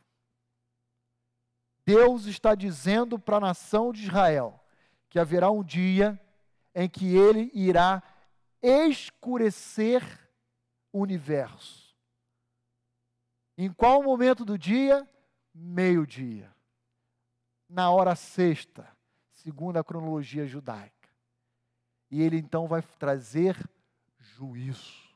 Deus 1.86 2.26
está 2.26 2.56
dizendo 2.56 3.20
para 3.20 3.36
a 3.36 3.42
nação 3.42 3.92
de 3.92 4.04
Israel 4.04 4.58
que 5.10 5.20
haverá 5.20 5.52
um 5.52 5.64
dia 5.64 6.18
em 6.74 6.88
que 6.88 7.18
ele 7.18 7.52
irá 7.54 8.02
escurecer 8.62 10.02
o 10.94 11.02
universo. 11.02 11.94
Em 13.58 13.70
qual 13.70 14.02
momento 14.02 14.46
do 14.46 14.58
dia? 14.58 15.06
Meio-dia. 15.60 16.54
Na 17.68 17.90
hora 17.90 18.16
sexta, 18.16 18.88
segundo 19.32 19.78
a 19.78 19.84
cronologia 19.84 20.46
judaica. 20.46 21.10
E 22.12 22.22
ele 22.22 22.38
então 22.38 22.68
vai 22.68 22.82
trazer 23.00 23.58
juízo. 24.18 25.08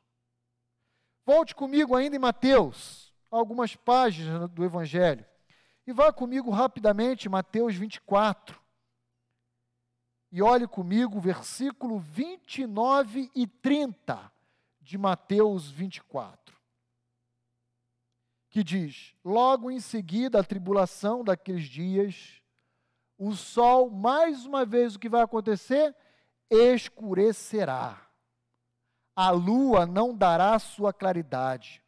Volte 1.24 1.54
comigo 1.54 1.94
ainda 1.94 2.16
em 2.16 2.18
Mateus, 2.18 3.14
algumas 3.30 3.76
páginas 3.76 4.50
do 4.50 4.64
Evangelho. 4.64 5.24
E 5.86 5.92
vá 5.92 6.12
comigo 6.12 6.50
rapidamente, 6.50 7.28
Mateus 7.28 7.76
24. 7.76 8.60
E 10.32 10.42
olhe 10.42 10.66
comigo 10.66 11.20
versículo 11.20 11.98
29 11.98 13.30
e 13.34 13.46
30 13.46 14.32
de 14.80 14.98
Mateus 14.98 15.70
24. 15.70 16.61
Que 18.52 18.62
diz: 18.62 19.16
Logo 19.24 19.68
em 19.68 19.80
seguida 19.80 20.38
a 20.38 20.44
tribulação 20.44 21.24
daqueles 21.24 21.64
dias, 21.64 22.40
o 23.18 23.34
sol, 23.34 23.90
mais 23.90 24.46
uma 24.46 24.64
vez, 24.64 24.94
o 24.94 24.98
que 24.98 25.08
vai 25.08 25.22
acontecer? 25.22 25.96
Escurecerá. 26.50 28.06
A 29.16 29.30
lua 29.30 29.86
não 29.86 30.14
dará 30.14 30.58
sua 30.58 30.92
claridade. 30.92 31.82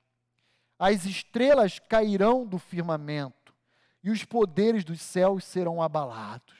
As 0.78 1.04
estrelas 1.04 1.78
cairão 1.78 2.46
do 2.46 2.58
firmamento 2.58 3.54
e 4.02 4.10
os 4.10 4.24
poderes 4.24 4.84
dos 4.84 5.00
céus 5.00 5.44
serão 5.44 5.82
abalados. 5.82 6.54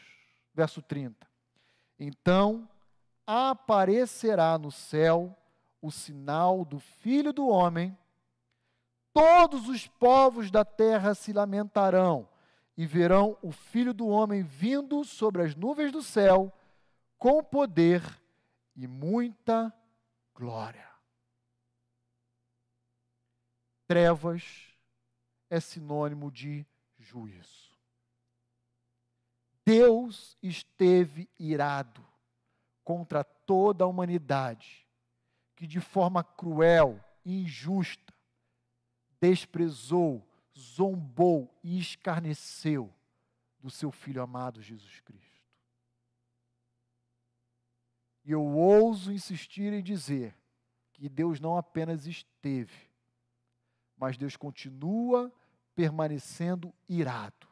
Verso 0.55 0.83
30. 0.83 1.27
Então 1.99 2.69
aparecerá 3.27 4.59
no 4.59 4.71
céu 4.71 5.37
o 5.81 5.91
sinal 5.91 6.65
do 6.65 6.79
Filho 6.79 7.33
do 7.33 7.49
Homem. 7.49 7.97
Todos 9.15 9.69
os 9.69 9.87
povos 9.87 10.51
da 10.51 10.65
terra 10.65 11.15
se 11.15 11.33
lamentarão 11.33 12.29
e 12.77 12.85
verão 12.85 13.39
o 13.41 13.53
Filho 13.53 13.95
do 13.95 14.09
Homem 14.09 14.43
vindo 14.43 15.05
sobre 15.05 15.43
as 15.43 15.55
nuvens 15.55 15.93
do 15.93 16.03
céu 16.03 16.53
com 17.17 17.43
poder 17.43 18.03
e 18.75 18.89
muita 18.89 19.73
glória. 20.35 20.91
Trevas 23.87 24.43
é 25.49 25.61
sinônimo 25.61 26.33
de 26.33 26.67
juízo. 26.99 27.73
Deus 29.65 30.37
esteve 30.43 31.31
irado 31.39 32.05
contra 32.83 33.23
toda 33.23 33.85
a 33.85 33.87
humanidade, 33.87 34.85
que 35.55 35.69
de 35.69 35.81
forma 35.81 36.25
cruel 36.25 36.99
e 37.25 37.43
injusta 37.43 38.04
desprezou, 39.25 40.23
zombou 40.55 41.59
e 41.63 41.79
escarneceu 41.79 42.93
do 43.59 43.71
seu 43.71 43.91
filho 43.91 44.21
amado 44.21 44.61
Jesus 44.61 45.01
Cristo. 45.01 45.43
E 48.23 48.33
eu 48.33 48.43
ouso 48.43 49.11
insistir 49.11 49.73
em 49.73 49.83
dizer 49.83 50.37
que 50.93 51.09
Deus 51.09 51.41
não 51.41 51.57
apenas 51.57 52.07
esteve, 52.07 52.91
mas 53.97 54.19
Deus 54.19 54.37
continua 54.37 55.33
permanecendo 55.75 56.75
irado 56.87 57.49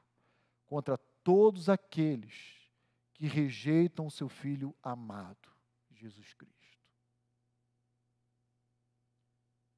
contra 0.66 0.98
todos 1.24 1.70
aqueles 1.70 2.70
que 3.14 3.26
rejeitam 3.26 4.10
seu 4.10 4.28
filho 4.28 4.76
amado, 4.82 5.48
Jesus 5.90 6.34
Cristo. 6.34 6.52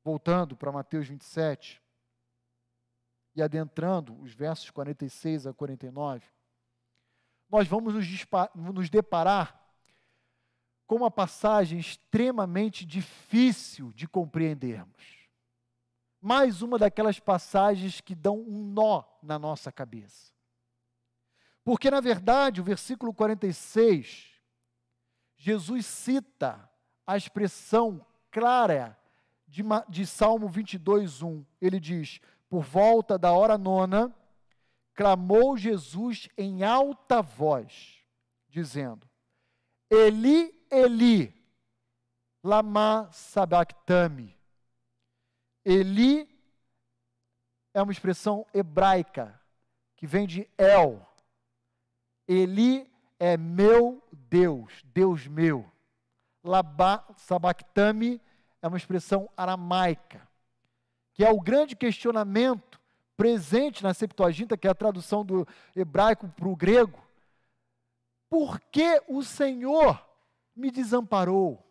Voltando 0.03 0.57
para 0.57 0.73
Mateus 0.73 1.07
27 1.07 1.84
e 3.35 3.43
adentrando 3.43 4.19
os 4.21 4.33
versos 4.33 4.71
46 4.71 5.47
a 5.47 5.53
49, 5.53 6.25
nós 7.51 7.69
vamos 7.69 7.95
nos 8.55 8.91
deparar 8.91 9.61
com 10.87 10.97
uma 10.97 11.11
passagem 11.11 11.79
extremamente 11.79 12.85
difícil 12.85 13.93
de 13.93 14.07
compreendermos. 14.07 15.29
Mais 16.21 16.63
uma 16.63 16.79
daquelas 16.79 17.19
passagens 17.21 18.01
que 18.01 18.15
dão 18.15 18.41
um 18.41 18.73
nó 18.73 19.05
na 19.23 19.39
nossa 19.39 19.71
cabeça. 19.71 20.33
Porque, 21.63 21.91
na 21.91 22.01
verdade, 22.01 22.61
o 22.61 22.65
versículo 22.65 23.13
46, 23.13 24.41
Jesus 25.37 25.87
cita 25.87 26.71
a 27.07 27.17
expressão 27.17 28.05
clara 28.31 28.99
de, 29.47 29.63
de 29.89 30.07
Salmo 30.07 30.49
22, 30.49 31.23
1. 31.23 31.45
Ele 31.61 31.81
diz: 31.81 32.21
Por 32.55 32.63
volta 32.63 33.19
da 33.19 33.33
hora 33.33 33.59
nona, 33.59 34.17
clamou 34.95 35.57
Jesus 35.57 36.29
em 36.39 36.63
alta 36.63 37.21
voz, 37.21 37.99
dizendo: 38.49 39.11
Eli, 39.91 40.55
Eli, 40.71 41.35
lama 42.45 43.09
sabachthani. 43.11 44.39
Eli 45.65 46.29
é 47.75 47.83
uma 47.83 47.91
expressão 47.91 48.47
hebraica 48.55 49.43
que 49.97 50.07
vem 50.07 50.25
de 50.25 50.49
El, 50.57 51.05
Eli 52.29 52.89
é 53.19 53.37
meu 53.37 54.01
Deus, 54.13 54.81
Deus 54.85 55.27
meu. 55.27 55.69
Labá, 56.45 57.05
sabactame 57.17 58.23
é 58.63 58.69
uma 58.69 58.77
expressão 58.77 59.29
aramaica, 59.37 60.25
que 61.15 61.25
é 61.25 61.31
o 61.31 61.41
grande 61.41 61.75
questionamento 61.75 62.79
presente 63.17 63.83
na 63.83 63.95
Septuaginta, 63.95 64.57
que 64.57 64.67
é 64.67 64.71
a 64.71 64.75
tradução 64.75 65.25
do 65.25 65.47
hebraico 65.75 66.29
para 66.29 66.49
o 66.49 66.57
grego. 66.57 67.03
Por 68.29 68.61
que 68.61 69.03
o 69.09 69.23
Senhor 69.23 70.05
me 70.55 70.71
desamparou? 70.71 71.65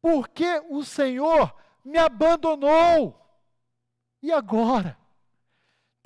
Por 0.00 0.28
que 0.28 0.60
o 0.68 0.82
Senhor 0.82 1.54
me 1.84 1.98
abandonou? 1.98 3.24
E 4.20 4.32
agora? 4.32 4.98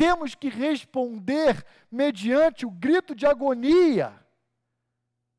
temos 0.02 0.34
que 0.34 0.48
responder 0.48 1.64
mediante 1.88 2.66
o 2.66 2.70
grito 2.72 3.14
de 3.14 3.24
agonia 3.24 4.12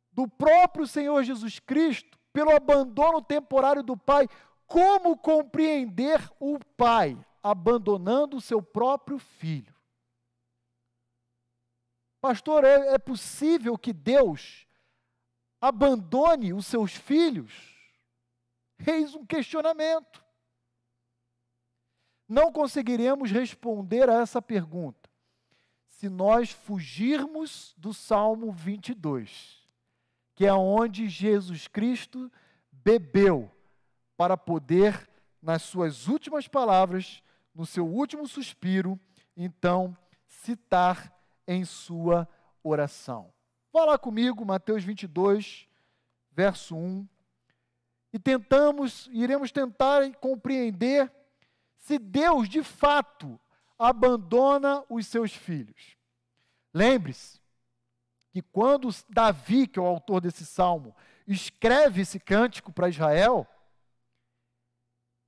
do 0.09 0.25
próprio 0.25 0.87
Senhor 0.87 1.21
Jesus 1.21 1.59
Cristo 1.59 2.17
pelo 2.31 2.55
abandono 2.55 3.21
temporário 3.21 3.83
do 3.83 3.97
Pai. 3.97 4.25
Como 4.67 5.17
compreender 5.17 6.19
o 6.39 6.57
Pai 6.77 7.17
abandonando 7.41 8.37
o 8.37 8.41
seu 8.41 8.61
próprio 8.61 9.19
filho? 9.19 9.73
Pastor, 12.21 12.63
é, 12.63 12.93
é 12.93 12.97
possível 12.97 13.77
que 13.77 13.91
Deus 13.91 14.65
abandone 15.59 16.53
os 16.53 16.65
seus 16.65 16.93
filhos? 16.93 17.73
Eis 18.85 19.13
um 19.13 19.25
questionamento 19.25 20.23
não 22.33 22.51
conseguiremos 22.51 23.29
responder 23.31 24.09
a 24.09 24.21
essa 24.21 24.41
pergunta 24.41 25.09
se 25.87 26.09
nós 26.09 26.49
fugirmos 26.49 27.75
do 27.77 27.93
Salmo 27.93 28.51
22, 28.51 29.69
que 30.33 30.45
é 30.45 30.51
onde 30.51 31.07
Jesus 31.07 31.67
Cristo 31.67 32.31
bebeu 32.71 33.52
para 34.15 34.37
poder 34.37 35.09
nas 35.41 35.63
suas 35.63 36.07
últimas 36.07 36.47
palavras, 36.47 37.21
no 37.53 37.65
seu 37.65 37.85
último 37.85 38.27
suspiro, 38.27 38.99
então 39.35 39.95
citar 40.27 41.13
em 41.47 41.65
sua 41.65 42.27
oração. 42.63 43.33
Vá 43.71 43.85
lá 43.85 43.97
comigo, 43.97 44.45
Mateus 44.45 44.83
22, 44.83 45.67
verso 46.31 46.75
1. 46.75 47.07
E 48.13 48.19
tentamos, 48.19 49.09
iremos 49.11 49.51
tentar 49.51 50.09
compreender 50.15 51.11
se 51.77 51.97
Deus 51.99 52.47
de 52.47 52.63
fato 52.63 53.39
abandona 53.77 54.83
os 54.87 55.07
seus 55.07 55.33
filhos. 55.33 55.97
Lembre-se 56.73 57.41
que 58.31 58.41
quando 58.41 58.89
Davi, 59.09 59.67
que 59.67 59.77
é 59.77 59.81
o 59.81 59.85
autor 59.85 60.21
desse 60.21 60.45
salmo, 60.45 60.95
escreve 61.27 62.01
esse 62.01 62.19
cântico 62.19 62.71
para 62.71 62.89
Israel, 62.89 63.47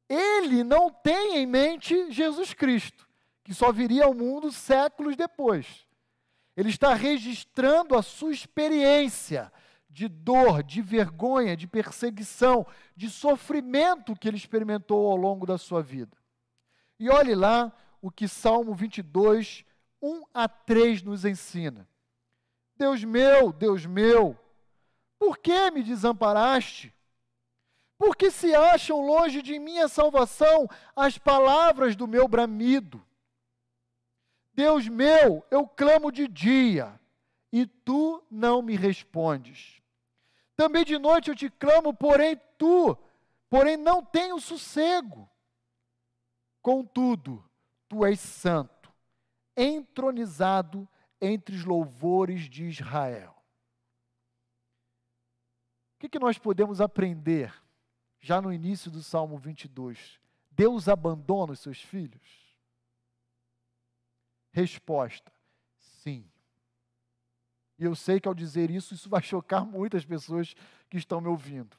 ele 0.10 0.63
não 0.63 0.89
tem 0.89 1.38
em 1.38 1.46
mente 1.46 2.12
Jesus 2.12 2.54
Cristo, 2.54 3.08
que 3.44 3.54
só 3.54 3.72
viria 3.72 4.06
ao 4.06 4.13
mundo 4.13 4.52
séculos 4.52 5.15
depois. 5.15 5.86
Ele 6.56 6.70
está 6.70 6.94
registrando 6.94 7.98
a 7.98 8.02
sua 8.02 8.32
experiência 8.32 9.52
de 9.89 10.08
dor, 10.08 10.63
de 10.63 10.82
vergonha, 10.82 11.56
de 11.56 11.68
perseguição, 11.68 12.65
de 12.96 13.10
sofrimento 13.10 14.15
que 14.15 14.28
ele 14.28 14.38
experimentou 14.38 15.10
ao 15.10 15.15
longo 15.15 15.46
da 15.46 15.58
sua 15.58 15.82
vida. 15.82 16.18
E 17.00 17.10
olhe 17.10 17.36
lá 17.36 17.72
o 18.02 18.12
que 18.12 18.28
Salmo 18.28 18.74
22, 18.74 19.65
1 20.02 20.24
a 20.34 20.48
3 20.48 21.02
nos 21.02 21.26
ensina. 21.26 21.88
Deus 22.78 23.04
meu, 23.04 23.52
Deus 23.52 23.86
meu, 23.86 24.38
por 25.18 25.38
que 25.38 25.72
me 25.72 25.82
desamparaste? 25.82 26.94
Porque 27.98 28.30
se 28.30 28.54
acham 28.54 29.06
longe 29.06 29.42
de 29.42 29.58
minha 29.58 29.88
salvação 29.88 30.68
as 30.96 31.18
palavras 31.18 31.96
do 31.96 32.08
meu 32.08 32.28
bramido. 32.28 33.06
Deus 34.54 34.88
meu, 34.88 35.46
eu 35.50 35.68
clamo 35.68 36.12
de 36.12 36.28
dia, 36.28 37.00
e 37.52 37.66
tu 37.66 38.24
não 38.30 38.62
me 38.62 38.76
respondes. 38.76 39.82
Também 40.56 40.86
de 40.86 40.98
noite 40.98 41.30
eu 41.30 41.36
te 41.36 41.50
clamo, 41.50 41.94
porém 41.94 42.40
tu, 42.58 42.98
porém 43.50 43.76
não 43.76 44.04
tenho 44.04 44.40
sossego. 44.40 45.30
Contudo, 46.62 47.44
tu 47.88 48.06
és 48.06 48.20
santo, 48.20 48.94
entronizado 49.56 50.88
entre 51.22 51.56
os 51.56 51.66
louvores 51.66 52.50
de 52.50 52.66
Israel. 52.66 53.36
O 55.96 56.00
que, 56.00 56.10
que 56.10 56.20
nós 56.20 56.38
podemos 56.38 56.82
aprender 56.82 57.54
já 58.26 58.42
no 58.42 58.52
início 58.52 58.90
do 58.90 59.04
Salmo 59.04 59.38
22? 59.38 60.20
Deus 60.50 60.90
abandona 60.90 61.54
os 61.54 61.60
seus 61.60 61.80
filhos? 61.80 62.24
Resposta: 64.52 65.32
sim. 65.78 66.26
E 67.78 67.84
eu 67.84 67.94
sei 67.94 68.20
que 68.20 68.28
ao 68.28 68.34
dizer 68.34 68.72
isso, 68.72 68.96
isso 68.96 69.08
vai 69.08 69.22
chocar 69.22 69.64
muitas 69.64 70.04
pessoas 70.04 70.56
que 70.90 70.98
estão 70.98 71.22
me 71.22 71.28
ouvindo. 71.28 71.78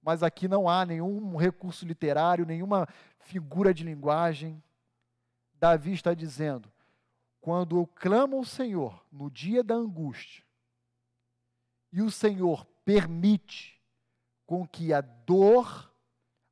Mas 0.00 0.22
aqui 0.22 0.46
não 0.46 0.68
há 0.68 0.86
nenhum 0.86 1.34
recurso 1.34 1.84
literário, 1.84 2.46
nenhuma 2.46 2.86
figura 3.18 3.74
de 3.74 3.82
linguagem. 3.82 4.62
Davi 5.58 5.92
está 5.92 6.14
dizendo: 6.14 6.70
quando 7.40 7.76
eu 7.76 7.84
clamo 7.84 8.36
ao 8.36 8.44
Senhor 8.44 9.04
no 9.10 9.28
dia 9.28 9.64
da 9.64 9.74
angústia, 9.74 10.44
e 11.92 12.00
o 12.00 12.12
Senhor 12.12 12.64
permite 12.84 13.74
com 14.46 14.66
que 14.66 14.92
a 14.92 15.00
dor, 15.00 15.92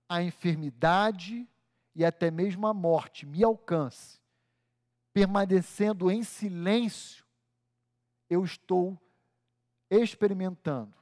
a 0.09 0.23
enfermidade 0.23 1.49
e 1.95 2.05
até 2.05 2.31
mesmo 2.31 2.67
a 2.67 2.75
morte 2.75 3.27
me 3.27 3.45
alcance, 3.45 4.21
permanecendo 5.13 6.11
em 6.11 6.23
silêncio, 6.23 7.25
eu 8.31 8.45
estou 8.45 8.99
experimentando 9.91 10.95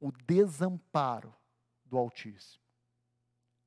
o 0.00 0.10
desamparo 0.10 1.34
do 1.84 1.96
Altíssimo. 1.96 2.64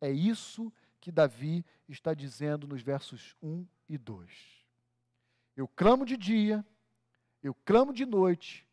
É 0.01 0.11
isso 0.11 0.71
que 0.99 1.11
Davi 1.11 1.65
está 1.87 2.13
dizendo 2.13 2.67
nos 2.67 2.81
versos 2.81 3.35
1 3.41 3.65
e 3.87 3.97
2. 3.97 4.29
Eu 5.55 5.67
clamo 5.67 6.05
de 6.05 6.17
dia, 6.17 6.65
eu 7.41 7.53
clamo 7.53 7.93
de 7.93 8.05
noite, 8.05 8.67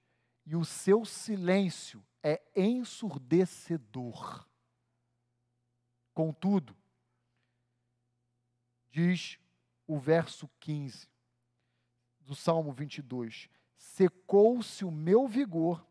e 0.45 0.57
o 0.57 0.65
seu 0.65 1.05
silêncio 1.05 2.03
é 2.23 2.43
ensurdecedor. 2.57 4.47
Contudo, 6.15 6.77
diz 8.91 9.39
o 9.87 9.99
verso 9.99 10.49
15 10.61 11.09
do 12.21 12.35
Salmo 12.35 12.73
22: 12.73 13.49
Secou-se 13.77 14.85
o 14.85 14.91
meu 14.91 15.27
vigor 15.29 15.87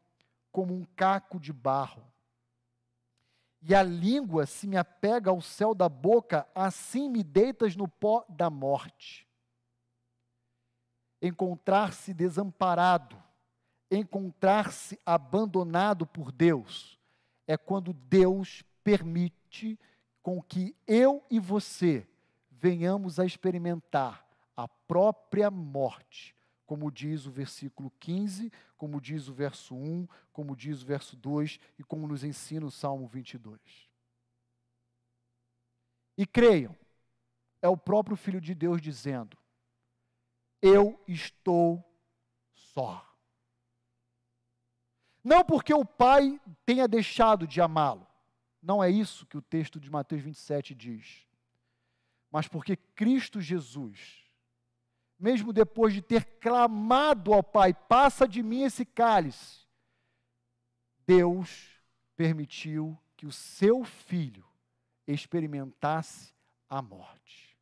como 0.52 0.74
um 0.74 0.84
caco 0.96 1.40
de 1.40 1.54
barro, 1.54 2.04
e 3.62 3.74
a 3.74 3.82
língua 3.82 4.46
se 4.46 4.68
me 4.68 4.78
apega 4.78 5.30
ao 5.30 5.42
céu 5.42 5.74
da 5.74 5.90
boca, 5.90 6.48
assim 6.54 7.10
me 7.10 7.24
deitas 7.24 7.76
no 7.76 7.88
pó 7.88 8.26
da 8.30 8.50
morte. 8.50 9.28
Encontrar-se 11.22 12.14
desamparado, 12.14 13.22
encontrar-se 13.90 15.00
abandonado 15.06 16.06
por 16.06 16.32
Deus, 16.32 17.00
é 17.46 17.58
quando 17.58 17.94
Deus 17.94 18.64
permite 18.84 19.80
com 20.22 20.42
que 20.42 20.76
eu 20.86 21.24
e 21.30 21.40
você 21.40 22.08
venhamos 22.52 23.20
a 23.20 23.26
experimentar 23.26 24.28
a 24.56 24.68
própria 24.68 25.50
morte, 25.50 26.36
como 26.66 26.92
diz 26.92 27.26
o 27.26 27.32
versículo 27.32 27.92
15, 28.00 28.52
como 28.76 29.00
diz 29.00 29.28
o 29.30 29.34
verso 29.34 29.76
1, 29.76 30.08
como 30.34 30.56
diz 30.56 30.82
o 30.82 30.86
verso 30.86 31.16
2 31.16 31.60
e 31.80 31.84
como 31.84 32.08
nos 32.08 32.24
ensina 32.24 32.66
o 32.66 32.72
Salmo 32.72 33.08
22. 33.08 33.60
E 36.18 36.26
creiam, 36.26 36.76
é 37.62 37.70
o 37.70 37.78
próprio 37.78 38.18
Filho 38.18 38.42
de 38.42 38.54
Deus 38.54 38.82
dizendo: 38.82 39.38
Eu 40.62 41.00
estou 41.08 41.84
só. 42.54 43.07
Não 45.28 45.44
porque 45.44 45.74
o 45.74 45.84
pai 45.84 46.40
tenha 46.66 46.88
deixado 46.88 47.46
de 47.46 47.60
amá-lo. 47.60 48.08
Não 48.64 48.82
é 48.82 48.90
isso 48.90 49.26
que 49.26 49.38
o 49.38 49.42
texto 49.42 49.78
de 49.78 49.92
Mateus 49.92 50.22
27 50.22 50.74
diz. 50.74 51.28
Mas 52.32 52.48
porque 52.48 52.78
Cristo 52.78 53.42
Jesus, 53.42 54.24
mesmo 55.20 55.52
depois 55.52 55.94
de 55.94 56.02
ter 56.02 56.24
clamado 56.40 57.34
ao 57.34 57.44
Pai, 57.44 57.74
passa 57.74 58.26
de 58.26 58.42
mim 58.42 58.62
esse 58.62 58.86
cálice, 58.86 59.68
Deus 61.06 61.78
permitiu 62.16 62.98
que 63.18 63.26
o 63.26 63.32
seu 63.32 63.84
filho 63.84 64.46
experimentasse 65.06 66.34
a 66.70 66.82
morte. 66.82 67.58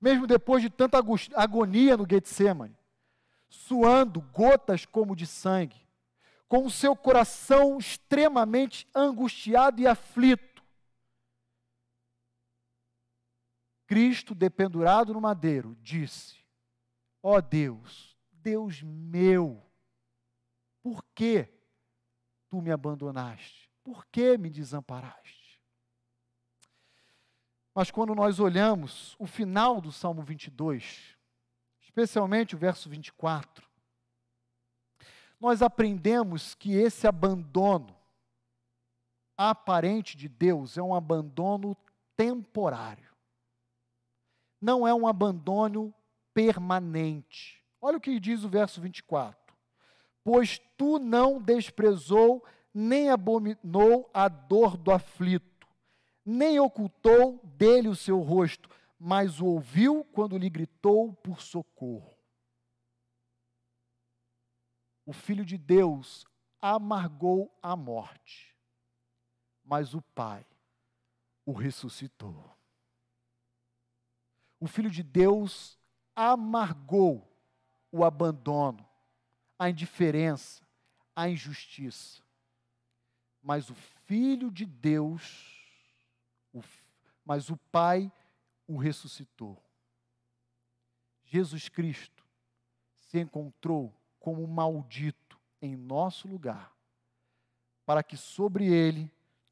Mesmo 0.00 0.28
depois 0.28 0.62
de 0.62 0.70
tanta 0.70 1.02
agonia 1.34 1.96
no 1.96 2.06
Getsemane, 2.08 2.78
suando 3.48 4.20
gotas 4.20 4.86
como 4.86 5.16
de 5.16 5.26
sangue, 5.26 5.82
com 6.52 6.66
o 6.66 6.70
seu 6.70 6.94
coração 6.94 7.78
extremamente 7.78 8.86
angustiado 8.94 9.80
e 9.80 9.86
aflito. 9.86 10.62
Cristo, 13.86 14.34
dependurado 14.34 15.14
no 15.14 15.20
madeiro, 15.22 15.74
disse: 15.80 16.36
Ó 17.22 17.38
oh 17.38 17.40
Deus, 17.40 18.14
Deus 18.30 18.82
meu, 18.82 19.66
por 20.82 21.02
que 21.14 21.48
tu 22.50 22.60
me 22.60 22.70
abandonaste? 22.70 23.70
Por 23.82 24.04
que 24.08 24.36
me 24.36 24.50
desamparaste? 24.50 25.58
Mas 27.74 27.90
quando 27.90 28.14
nós 28.14 28.38
olhamos 28.38 29.16
o 29.18 29.26
final 29.26 29.80
do 29.80 29.90
Salmo 29.90 30.20
22, 30.20 31.16
especialmente 31.80 32.54
o 32.54 32.58
verso 32.58 32.90
24, 32.90 33.71
nós 35.42 35.60
aprendemos 35.60 36.54
que 36.54 36.72
esse 36.72 37.04
abandono 37.04 37.96
aparente 39.36 40.16
de 40.16 40.28
Deus 40.28 40.78
é 40.78 40.82
um 40.82 40.94
abandono 40.94 41.76
temporário. 42.16 43.10
Não 44.60 44.86
é 44.86 44.94
um 44.94 45.04
abandono 45.04 45.92
permanente. 46.32 47.60
Olha 47.80 47.96
o 47.96 48.00
que 48.00 48.20
diz 48.20 48.44
o 48.44 48.48
verso 48.48 48.80
24: 48.80 49.36
Pois 50.22 50.60
tu 50.78 51.00
não 51.00 51.42
desprezou 51.42 52.44
nem 52.72 53.10
abominou 53.10 54.08
a 54.14 54.28
dor 54.28 54.76
do 54.76 54.92
aflito, 54.92 55.66
nem 56.24 56.60
ocultou 56.60 57.40
dele 57.42 57.88
o 57.88 57.96
seu 57.96 58.20
rosto, 58.20 58.70
mas 58.96 59.40
o 59.40 59.46
ouviu 59.46 60.04
quando 60.12 60.38
lhe 60.38 60.48
gritou 60.48 61.12
por 61.14 61.42
socorro 61.42 62.11
o 65.12 65.14
Filho 65.14 65.44
de 65.44 65.58
Deus 65.58 66.26
amargou 66.58 67.54
a 67.62 67.76
morte, 67.76 68.56
mas 69.62 69.92
o 69.92 70.00
Pai 70.00 70.42
o 71.44 71.52
ressuscitou. 71.52 72.50
O 74.58 74.66
Filho 74.66 74.90
de 74.90 75.02
Deus 75.02 75.78
amargou 76.16 77.30
o 77.90 78.06
abandono, 78.06 78.88
a 79.58 79.68
indiferença, 79.68 80.66
a 81.14 81.28
injustiça. 81.28 82.22
Mas 83.42 83.68
o 83.68 83.74
Filho 83.74 84.50
de 84.50 84.64
Deus, 84.64 85.62
o, 86.54 86.62
mas 87.22 87.50
o 87.50 87.56
Pai 87.70 88.10
o 88.66 88.78
ressuscitou. 88.78 89.62
Jesus 91.26 91.68
Cristo 91.68 92.24
se 92.98 93.20
encontrou 93.20 93.94
como 94.22 94.46
maldito 94.46 95.36
em 95.60 95.74
nosso 95.74 96.28
lugar, 96.28 96.72
para 97.84 98.04
que 98.04 98.16
sobre 98.16 98.72
ele 98.72 99.10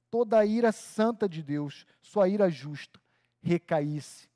toda 0.09 0.39
a 0.39 0.47
ira 0.47 0.71
santa 0.71 1.29
de 1.29 1.43
Deus, 1.43 1.85
sua 2.01 2.29
ira 2.29 2.49
justa, 2.49 3.01
recaísse, 3.43 4.31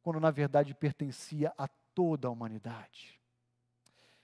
quando 0.00 0.20
na 0.20 0.30
verdade 0.30 0.72
pertencia 0.72 1.52
a 1.58 1.66
toda 1.92 2.28
a 2.28 2.30
humanidade. 2.30 3.20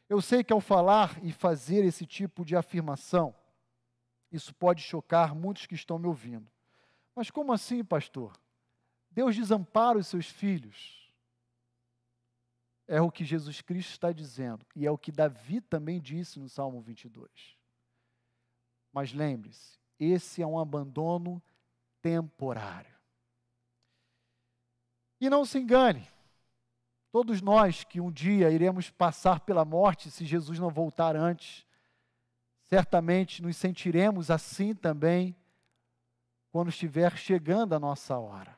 Eu 0.09 0.23
sei 0.23 0.44
que 0.44 0.53
ao 0.53 0.61
falar 0.61 1.18
e 1.25 1.33
fazer 1.33 1.85
esse 1.85 2.07
tipo 2.07 2.44
de 2.44 2.55
afirmação, 2.55 3.35
isso 4.31 4.55
pode 4.55 4.81
chocar 4.81 5.35
muitos 5.35 5.66
que 5.66 5.75
estão 5.75 5.99
me 5.99 6.07
ouvindo. 6.07 6.47
Mas 7.16 7.33
como 7.33 7.53
assim, 7.53 7.85
pastor? 7.85 8.38
Deus 9.11 9.35
desampara 9.35 9.99
os 9.99 10.07
seus 10.07 10.27
filhos. 10.27 11.08
É 12.88 13.03
o 13.03 13.11
que 13.11 13.24
Jesus 13.24 13.61
Cristo 13.61 13.90
está 13.90 14.11
dizendo, 14.11 14.64
e 14.74 14.87
é 14.87 14.90
o 14.90 14.96
que 14.96 15.12
Davi 15.12 15.61
também 15.61 16.01
disse 16.01 16.40
no 16.40 16.48
Salmo 16.48 16.81
22. 16.81 17.31
Mas 18.90 19.12
lembre-se, 19.12 19.79
esse 20.01 20.40
é 20.40 20.46
um 20.46 20.59
abandono 20.59 21.42
temporário. 22.01 22.96
E 25.20 25.29
não 25.29 25.44
se 25.44 25.59
engane, 25.59 26.09
todos 27.12 27.42
nós 27.42 27.85
que 27.85 28.01
um 28.01 28.11
dia 28.11 28.51
iremos 28.51 28.88
passar 28.88 29.40
pela 29.40 29.64
morte, 29.64 30.11
se 30.11 30.24
Jesus 30.24 30.59
não 30.59 30.70
voltar 30.70 31.14
antes, 31.14 31.66
certamente 32.62 33.42
nos 33.42 33.57
sentiremos 33.57 34.31
assim 34.31 34.74
também 34.74 35.37
quando 36.51 36.68
estiver 36.68 37.16
chegando 37.16 37.74
a 37.74 37.79
nossa 37.79 38.18
hora. 38.18 38.57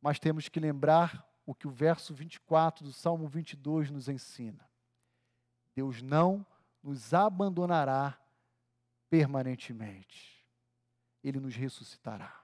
Mas 0.00 0.18
temos 0.18 0.48
que 0.48 0.60
lembrar 0.60 1.25
o 1.46 1.54
que 1.54 1.68
o 1.68 1.70
verso 1.70 2.12
24 2.12 2.84
do 2.84 2.92
Salmo 2.92 3.28
22 3.28 3.90
nos 3.90 4.08
ensina. 4.08 4.68
Deus 5.74 6.02
não 6.02 6.44
nos 6.82 7.14
abandonará 7.14 8.18
permanentemente. 9.08 10.44
Ele 11.22 11.38
nos 11.38 11.54
ressuscitará. 11.54 12.40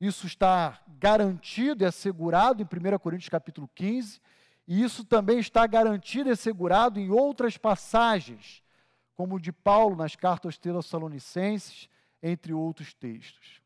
Isso 0.00 0.26
está 0.26 0.82
garantido 0.98 1.84
e 1.84 1.86
assegurado 1.86 2.62
em 2.62 2.64
1 2.66 2.98
Coríntios 2.98 3.28
capítulo 3.28 3.68
15, 3.74 4.20
e 4.66 4.82
isso 4.82 5.04
também 5.04 5.38
está 5.38 5.66
garantido 5.66 6.28
e 6.28 6.32
assegurado 6.32 6.98
em 6.98 7.10
outras 7.10 7.56
passagens, 7.56 8.62
como 9.14 9.36
o 9.36 9.40
de 9.40 9.52
Paulo 9.52 9.96
nas 9.96 10.16
cartas 10.16 10.46
aos 10.46 10.58
Tessalonicenses, 10.58 11.88
entre 12.22 12.52
outros 12.52 12.92
textos. 12.92 13.62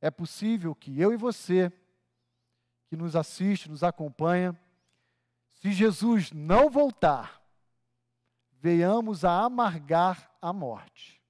É 0.00 0.10
possível 0.10 0.74
que 0.74 1.00
eu 1.00 1.12
e 1.12 1.16
você, 1.16 1.72
que 2.88 2.96
nos 2.96 3.16
assiste, 3.16 3.68
nos 3.68 3.82
acompanha, 3.82 4.58
se 5.52 5.72
Jesus 5.72 6.30
não 6.32 6.70
voltar, 6.70 7.42
venhamos 8.52 9.24
a 9.24 9.44
amargar 9.44 10.30
a 10.40 10.52
morte. 10.52 11.22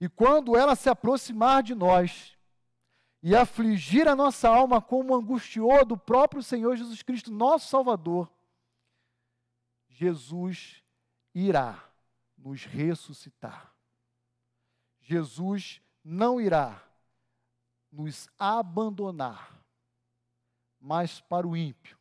E 0.00 0.08
quando 0.08 0.56
ela 0.56 0.74
se 0.74 0.88
aproximar 0.88 1.62
de 1.62 1.74
nós 1.74 2.36
e 3.22 3.36
afligir 3.36 4.08
a 4.08 4.16
nossa 4.16 4.48
alma 4.48 4.82
como 4.82 5.14
angustiou 5.14 5.84
do 5.84 5.96
próprio 5.96 6.42
Senhor 6.42 6.76
Jesus 6.76 7.02
Cristo, 7.02 7.30
nosso 7.30 7.68
Salvador, 7.68 8.28
Jesus 9.88 10.82
irá 11.32 11.88
nos 12.36 12.64
ressuscitar. 12.64 13.72
Jesus 15.00 15.80
não 16.02 16.40
irá 16.40 16.82
nos 17.92 18.28
abandonar, 18.38 19.61
mas 20.82 21.20
para 21.20 21.46
o 21.46 21.56
ímpio, 21.56 21.96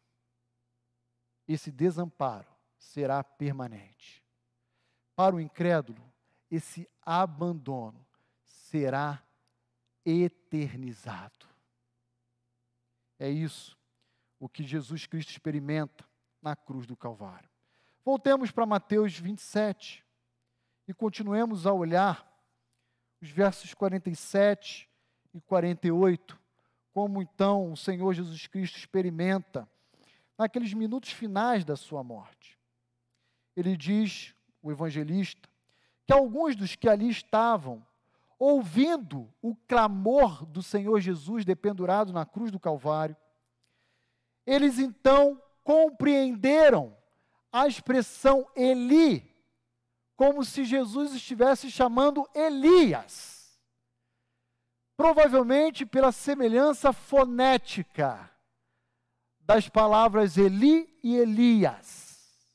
esse 1.47 1.71
desamparo 1.71 2.47
será 2.79 3.23
permanente. 3.23 4.25
Para 5.15 5.35
o 5.35 5.39
incrédulo, 5.39 6.01
esse 6.49 6.89
abandono 7.05 8.03
será 8.43 9.21
eternizado. 10.03 11.47
É 13.19 13.29
isso 13.29 13.77
o 14.39 14.49
que 14.49 14.63
Jesus 14.63 15.05
Cristo 15.05 15.29
experimenta 15.29 16.03
na 16.41 16.55
cruz 16.55 16.87
do 16.87 16.97
Calvário. 16.97 17.49
Voltemos 18.03 18.49
para 18.49 18.65
Mateus 18.65 19.19
27 19.19 20.03
e 20.87 20.93
continuemos 20.93 21.67
a 21.67 21.71
olhar 21.71 22.27
os 23.21 23.29
versos 23.29 23.75
47 23.75 24.89
e 25.35 25.41
48, 25.41 26.40
como 26.93 27.21
então 27.21 27.71
o 27.71 27.77
Senhor 27.77 28.13
Jesus 28.13 28.47
Cristo 28.47 28.77
experimenta 28.77 29.67
naqueles 30.37 30.73
minutos 30.73 31.11
finais 31.11 31.63
da 31.63 31.75
sua 31.75 32.03
morte. 32.03 32.57
Ele 33.55 33.77
diz, 33.77 34.33
o 34.61 34.71
evangelista, 34.71 35.49
que 36.05 36.13
alguns 36.13 36.55
dos 36.55 36.75
que 36.75 36.89
ali 36.89 37.09
estavam, 37.09 37.85
ouvindo 38.39 39.31
o 39.41 39.55
clamor 39.55 40.45
do 40.45 40.63
Senhor 40.63 40.99
Jesus 40.99 41.45
dependurado 41.45 42.11
na 42.11 42.25
cruz 42.25 42.51
do 42.51 42.59
Calvário, 42.59 43.15
eles 44.45 44.79
então 44.79 45.41
compreenderam 45.63 46.97
a 47.51 47.67
expressão 47.67 48.47
Eli, 48.55 49.29
como 50.15 50.43
se 50.43 50.63
Jesus 50.63 51.13
estivesse 51.13 51.69
chamando 51.69 52.27
Elias. 52.33 53.40
Provavelmente 55.01 55.83
pela 55.83 56.11
semelhança 56.11 56.93
fonética 56.93 58.29
das 59.39 59.67
palavras 59.67 60.37
Eli 60.37 60.95
e 61.03 61.15
Elias. 61.15 62.47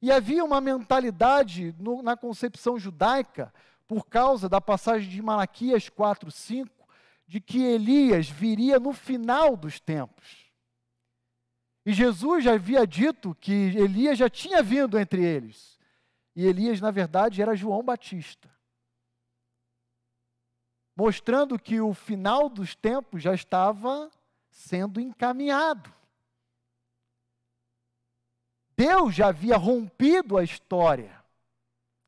E 0.00 0.10
havia 0.10 0.42
uma 0.42 0.62
mentalidade 0.62 1.74
no, 1.78 2.02
na 2.02 2.16
concepção 2.16 2.78
judaica, 2.78 3.52
por 3.86 4.06
causa 4.06 4.48
da 4.48 4.62
passagem 4.62 5.10
de 5.10 5.20
Malaquias 5.20 5.90
4, 5.90 6.30
5, 6.30 6.88
de 7.28 7.38
que 7.38 7.62
Elias 7.62 8.30
viria 8.30 8.80
no 8.80 8.94
final 8.94 9.54
dos 9.54 9.78
tempos. 9.78 10.50
E 11.84 11.92
Jesus 11.92 12.44
já 12.44 12.54
havia 12.54 12.86
dito 12.86 13.36
que 13.38 13.52
Elias 13.52 14.16
já 14.16 14.30
tinha 14.30 14.62
vindo 14.62 14.98
entre 14.98 15.22
eles. 15.22 15.78
E 16.34 16.46
Elias, 16.46 16.80
na 16.80 16.90
verdade, 16.90 17.42
era 17.42 17.54
João 17.54 17.82
Batista. 17.82 18.51
Mostrando 20.94 21.58
que 21.58 21.80
o 21.80 21.94
final 21.94 22.48
dos 22.48 22.74
tempos 22.74 23.22
já 23.22 23.34
estava 23.34 24.10
sendo 24.50 25.00
encaminhado. 25.00 25.92
Deus 28.76 29.14
já 29.14 29.28
havia 29.28 29.56
rompido 29.56 30.36
a 30.36 30.44
história 30.44 31.22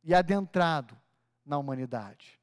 e 0.03 0.15
adentrado 0.15 0.97
na 1.45 1.59
humanidade. 1.59 2.41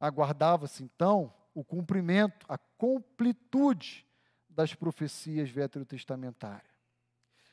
Aguardava-se 0.00 0.82
então 0.82 1.32
o 1.54 1.64
cumprimento, 1.64 2.46
a 2.48 2.58
completude 2.58 4.06
das 4.48 4.74
profecias 4.74 5.48
veterotestamentárias. 5.48 6.72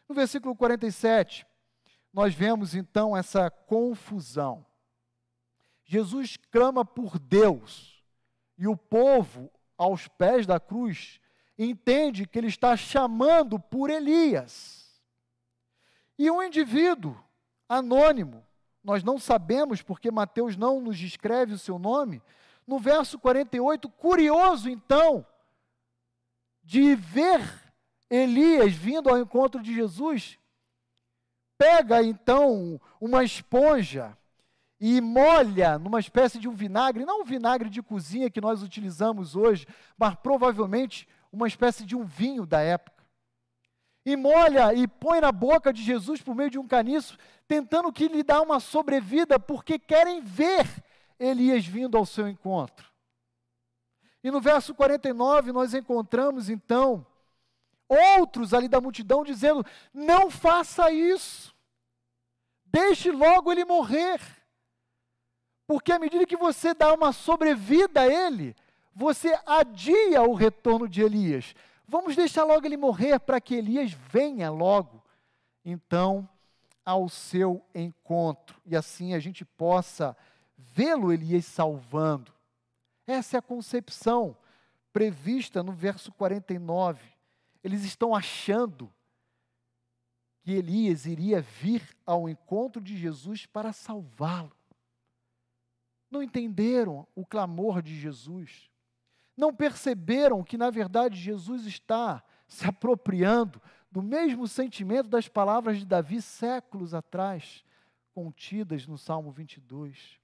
No 0.07 0.15
versículo 0.15 0.55
47, 0.55 1.45
nós 2.11 2.33
vemos 2.33 2.73
então 2.73 3.15
essa 3.15 3.49
confusão. 3.49 4.65
Jesus 5.91 6.37
clama 6.51 6.85
por 6.85 7.17
Deus 7.17 8.03
e 8.59 8.67
o 8.67 8.77
povo, 8.77 9.49
aos 9.75 10.07
pés 10.07 10.45
da 10.45 10.59
cruz, 10.59 11.19
entende 11.57 12.27
que 12.27 12.37
ele 12.37 12.45
está 12.45 12.77
chamando 12.77 13.59
por 13.59 13.89
Elias. 13.89 15.01
E 16.15 16.29
um 16.29 16.43
indivíduo 16.43 17.19
anônimo, 17.67 18.45
nós 18.83 19.03
não 19.03 19.17
sabemos 19.17 19.81
porque 19.81 20.11
Mateus 20.11 20.55
não 20.55 20.79
nos 20.79 20.95
descreve 20.95 21.53
o 21.53 21.57
seu 21.57 21.79
nome, 21.79 22.21
no 22.67 22.77
verso 22.77 23.17
48, 23.17 23.89
curioso 23.89 24.69
então, 24.69 25.25
de 26.63 26.93
ver 26.93 27.41
Elias 28.11 28.73
vindo 28.73 29.09
ao 29.09 29.17
encontro 29.17 29.59
de 29.59 29.73
Jesus, 29.73 30.37
pega 31.57 32.03
então 32.03 32.79
uma 33.01 33.23
esponja 33.23 34.15
e 34.79 35.01
molha 35.01 35.77
numa 35.77 35.99
espécie 35.99 36.39
de 36.39 36.47
um 36.47 36.53
vinagre, 36.53 37.05
não 37.05 37.21
um 37.21 37.25
vinagre 37.25 37.69
de 37.69 37.81
cozinha 37.81 38.29
que 38.29 38.39
nós 38.39 38.63
utilizamos 38.63 39.35
hoje, 39.35 39.67
mas 39.97 40.15
provavelmente 40.15 41.07
uma 41.31 41.47
espécie 41.47 41.85
de 41.85 41.95
um 41.95 42.05
vinho 42.05 42.45
da 42.45 42.61
época. 42.61 43.03
E 44.05 44.15
molha 44.15 44.73
e 44.73 44.87
põe 44.87 45.19
na 45.19 45.31
boca 45.31 45.73
de 45.73 45.83
Jesus 45.83 46.21
por 46.21 46.33
meio 46.33 46.49
de 46.49 46.57
um 46.57 46.67
caniço, 46.67 47.17
tentando 47.47 47.91
que 47.91 48.07
lhe 48.07 48.23
dá 48.23 48.41
uma 48.41 48.59
sobrevida, 48.59 49.37
porque 49.37 49.77
querem 49.77 50.21
ver 50.21 50.65
Elias 51.19 51.65
vindo 51.65 51.97
ao 51.97 52.05
seu 52.05 52.27
encontro. 52.27 52.89
E 54.23 54.31
no 54.31 54.39
verso 54.39 54.73
49 54.73 55.51
nós 55.51 55.73
encontramos 55.73 56.49
então 56.49 57.05
outros 57.87 58.53
ali 58.53 58.69
da 58.69 58.79
multidão 58.79 59.23
dizendo: 59.23 59.65
Não 59.93 60.29
faça 60.31 60.91
isso, 60.91 61.53
deixe 62.65 63.11
logo 63.11 63.51
ele 63.51 63.65
morrer. 63.65 64.38
Porque 65.69 65.91
à 65.91 65.99
medida 65.99 66.25
que 66.25 66.35
você 66.35 66.73
dá 66.73 66.91
uma 66.91 67.13
sobrevida 67.13 68.01
a 68.01 68.07
ele, 68.07 68.55
você 68.91 69.39
adia 69.45 70.23
o 70.23 70.33
retorno 70.33 70.89
de 70.89 70.99
Elias. 70.99 71.53
Vamos 71.87 72.15
deixar 72.15 72.43
logo 72.43 72.65
ele 72.65 72.75
morrer 72.75 73.19
para 73.19 73.39
que 73.39 73.53
Elias 73.53 73.91
venha 73.91 74.49
logo, 74.49 74.99
então, 75.63 76.27
ao 76.83 77.07
seu 77.07 77.63
encontro. 77.75 78.59
E 78.65 78.75
assim 78.75 79.13
a 79.13 79.19
gente 79.19 79.45
possa 79.45 80.17
vê-lo, 80.57 81.13
Elias, 81.13 81.45
salvando. 81.45 82.33
Essa 83.05 83.37
é 83.37 83.39
a 83.39 83.43
concepção 83.43 84.35
prevista 84.91 85.61
no 85.61 85.71
verso 85.71 86.11
49. 86.13 86.99
Eles 87.63 87.83
estão 87.83 88.15
achando 88.15 88.91
que 90.41 90.51
Elias 90.51 91.05
iria 91.05 91.41
vir 91.41 91.87
ao 92.07 92.27
encontro 92.27 92.81
de 92.81 92.97
Jesus 92.97 93.45
para 93.45 93.71
salvá-lo. 93.71 94.57
Não 96.09 96.23
entenderam 96.23 97.07
o 97.15 97.25
clamor 97.25 97.81
de 97.81 97.99
Jesus. 97.99 98.69
Não 99.37 99.53
perceberam 99.53 100.43
que, 100.43 100.57
na 100.57 100.69
verdade, 100.69 101.19
Jesus 101.19 101.65
está 101.65 102.23
se 102.47 102.65
apropriando 102.67 103.61
do 103.91 104.01
mesmo 104.01 104.47
sentimento 104.47 105.07
das 105.07 105.27
palavras 105.27 105.77
de 105.77 105.85
Davi 105.85 106.21
séculos 106.21 106.93
atrás, 106.93 107.63
contidas 108.13 108.85
no 108.87 108.97
Salmo 108.97 109.31
22. 109.31 110.19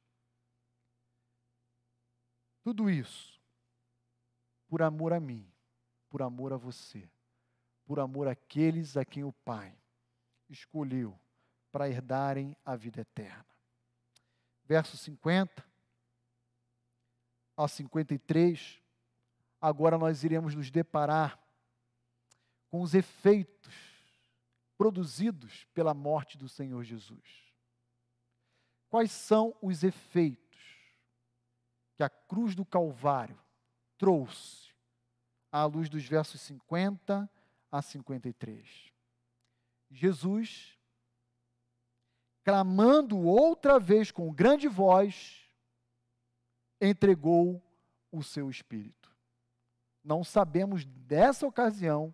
Tudo 2.64 2.90
isso 2.90 3.40
por 4.68 4.82
amor 4.82 5.14
a 5.14 5.20
mim, 5.20 5.48
por 6.10 6.22
amor 6.22 6.52
a 6.52 6.58
você, 6.58 7.10
por 7.86 8.00
amor 8.00 8.28
àqueles 8.28 8.98
a 8.98 9.06
quem 9.06 9.24
o 9.24 9.32
Pai 9.32 9.78
escolheu 10.50 11.18
para 11.72 11.88
herdarem 11.88 12.58
a 12.66 12.76
vida 12.76 13.02
eterna. 13.02 13.46
Verso 14.66 14.98
50 14.98 15.75
a 17.58 17.68
53, 17.68 18.82
agora 19.62 19.98
nós 19.98 20.24
iremos 20.24 20.56
nos 20.56 20.70
deparar 20.70 21.40
com 22.70 22.82
os 22.82 22.94
efeitos 22.94 23.74
produzidos 24.78 25.66
pela 25.74 25.94
morte 25.94 26.38
do 26.38 26.50
Senhor 26.50 26.84
Jesus. 26.84 27.54
Quais 28.90 29.12
são 29.12 29.56
os 29.62 29.84
efeitos 29.84 30.46
que 31.96 32.04
a 32.04 32.10
cruz 32.10 32.56
do 32.56 32.66
Calvário 32.66 33.40
trouxe 33.98 34.74
à 35.52 35.64
luz 35.66 35.90
dos 35.90 36.06
versos 36.06 36.42
50 36.42 37.30
a 37.72 37.82
53. 37.82 38.92
Jesus, 39.90 40.78
clamando 42.44 43.18
outra 43.18 43.80
vez 43.80 44.12
com 44.12 44.34
grande 44.34 44.68
voz, 44.68 45.45
entregou 46.86 47.62
o 48.12 48.24
seu 48.24 48.50
espírito. 48.50 49.14
Não 50.04 50.24
sabemos 50.24 50.86
dessa 50.86 51.48
ocasião 51.48 52.14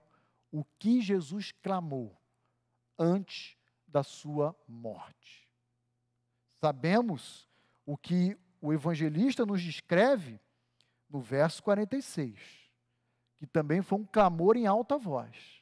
o 0.52 0.64
que 0.80 1.02
Jesus 1.02 1.52
clamou 1.52 2.16
antes 2.98 3.58
da 3.88 4.04
sua 4.04 4.56
morte. 4.68 5.50
Sabemos 6.60 7.50
o 7.86 7.98
que 7.98 8.38
o 8.62 8.72
evangelista 8.72 9.46
nos 9.46 9.62
descreve 9.62 10.40
no 11.10 11.20
verso 11.20 11.62
46, 11.64 12.40
que 13.38 13.48
também 13.48 13.82
foi 13.82 14.00
um 14.00 14.06
clamor 14.06 14.56
em 14.56 14.68
alta 14.68 14.98
voz. 14.98 15.62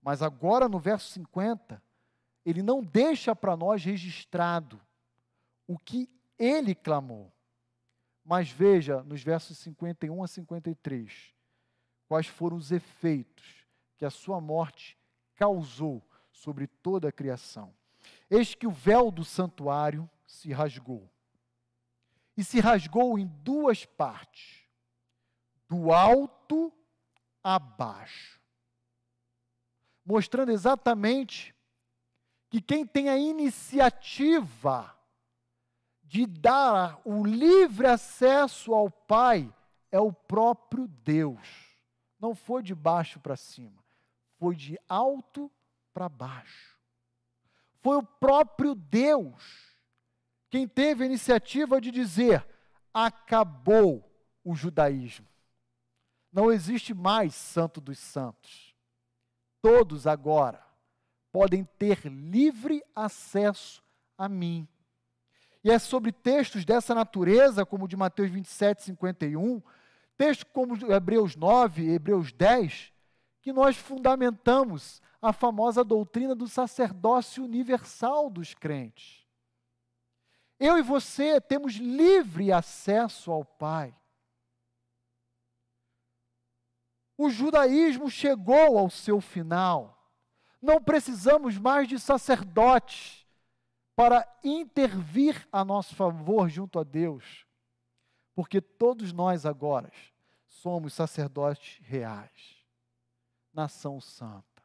Mas 0.00 0.22
agora 0.22 0.68
no 0.68 0.78
verso 0.78 1.10
50, 1.10 1.82
ele 2.44 2.62
não 2.62 2.82
deixa 2.82 3.36
para 3.36 3.56
nós 3.56 3.84
registrado 3.84 4.80
o 5.66 5.78
que 5.78 6.08
ele 6.38 6.74
clamou. 6.74 7.30
Mas 8.24 8.50
veja 8.50 9.02
nos 9.02 9.22
versos 9.22 9.58
51 9.58 10.22
a 10.22 10.28
53, 10.28 11.34
quais 12.06 12.26
foram 12.26 12.56
os 12.56 12.70
efeitos 12.70 13.66
que 13.96 14.04
a 14.04 14.10
sua 14.10 14.40
morte 14.40 14.98
causou 15.34 16.02
sobre 16.30 16.66
toda 16.66 17.08
a 17.08 17.12
criação. 17.12 17.74
Eis 18.30 18.54
que 18.54 18.66
o 18.66 18.70
véu 18.70 19.10
do 19.10 19.24
santuário 19.24 20.08
se 20.26 20.52
rasgou 20.52 21.10
e 22.36 22.44
se 22.44 22.60
rasgou 22.60 23.18
em 23.18 23.26
duas 23.26 23.84
partes, 23.84 24.66
do 25.68 25.92
alto 25.92 26.72
a 27.44 27.58
baixo, 27.58 28.40
mostrando 30.04 30.50
exatamente 30.50 31.54
que 32.48 32.60
quem 32.60 32.84
tem 32.86 33.08
a 33.08 33.16
iniciativa 33.16 34.96
de 36.10 36.26
dar 36.26 37.00
o 37.04 37.24
livre 37.24 37.86
acesso 37.86 38.74
ao 38.74 38.90
Pai 38.90 39.48
é 39.92 40.00
o 40.00 40.12
próprio 40.12 40.88
Deus. 40.88 41.78
Não 42.18 42.34
foi 42.34 42.64
de 42.64 42.74
baixo 42.74 43.20
para 43.20 43.36
cima, 43.36 43.80
foi 44.36 44.56
de 44.56 44.76
alto 44.88 45.48
para 45.94 46.08
baixo. 46.08 46.76
Foi 47.80 47.96
o 47.96 48.02
próprio 48.02 48.74
Deus 48.74 49.70
quem 50.50 50.66
teve 50.66 51.04
a 51.04 51.06
iniciativa 51.06 51.80
de 51.80 51.92
dizer: 51.92 52.44
acabou 52.92 54.04
o 54.42 54.52
judaísmo. 54.56 55.28
Não 56.32 56.50
existe 56.50 56.92
mais 56.92 57.36
santo 57.36 57.80
dos 57.80 58.00
santos. 58.00 58.74
Todos 59.62 60.08
agora 60.08 60.60
podem 61.30 61.64
ter 61.78 62.04
livre 62.06 62.82
acesso 62.96 63.80
a 64.18 64.28
mim. 64.28 64.66
E 65.62 65.70
é 65.70 65.78
sobre 65.78 66.10
textos 66.10 66.64
dessa 66.64 66.94
natureza, 66.94 67.66
como 67.66 67.84
o 67.84 67.88
de 67.88 67.96
Mateus 67.96 68.30
27, 68.30 68.82
51, 68.82 69.62
textos 70.16 70.50
como 70.52 70.92
Hebreus 70.92 71.36
9, 71.36 71.92
Hebreus 71.92 72.32
10, 72.32 72.92
que 73.42 73.52
nós 73.52 73.76
fundamentamos 73.76 75.02
a 75.20 75.32
famosa 75.32 75.84
doutrina 75.84 76.34
do 76.34 76.48
sacerdócio 76.48 77.44
universal 77.44 78.30
dos 78.30 78.54
crentes. 78.54 79.26
Eu 80.58 80.78
e 80.78 80.82
você 80.82 81.40
temos 81.40 81.74
livre 81.74 82.52
acesso 82.52 83.30
ao 83.30 83.44
Pai. 83.44 83.94
O 87.16 87.28
judaísmo 87.28 88.10
chegou 88.10 88.78
ao 88.78 88.88
seu 88.88 89.20
final. 89.20 90.10
Não 90.60 90.82
precisamos 90.82 91.58
mais 91.58 91.86
de 91.86 91.98
sacerdotes 91.98 93.19
para 94.00 94.26
intervir 94.42 95.46
a 95.52 95.62
nosso 95.62 95.94
favor 95.94 96.48
junto 96.48 96.78
a 96.78 96.82
Deus, 96.82 97.46
porque 98.34 98.58
todos 98.58 99.12
nós 99.12 99.44
agora 99.44 99.92
somos 100.48 100.94
sacerdotes 100.94 101.78
reais, 101.82 102.64
nação 103.52 104.00
santa, 104.00 104.62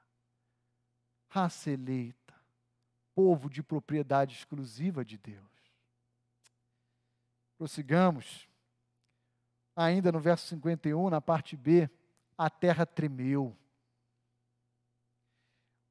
raça 1.28 1.70
eleita, 1.70 2.34
povo 3.14 3.50
de 3.50 3.62
propriedade 3.62 4.38
exclusiva 4.38 5.04
de 5.04 5.18
Deus. 5.18 5.44
Prossigamos. 7.58 8.48
Ainda 9.76 10.14
no 10.14 10.20
verso 10.22 10.48
51, 10.48 11.10
na 11.10 11.20
parte 11.20 11.58
B, 11.58 11.90
a 12.38 12.50
terra 12.50 12.86
tremeu. 12.86 13.54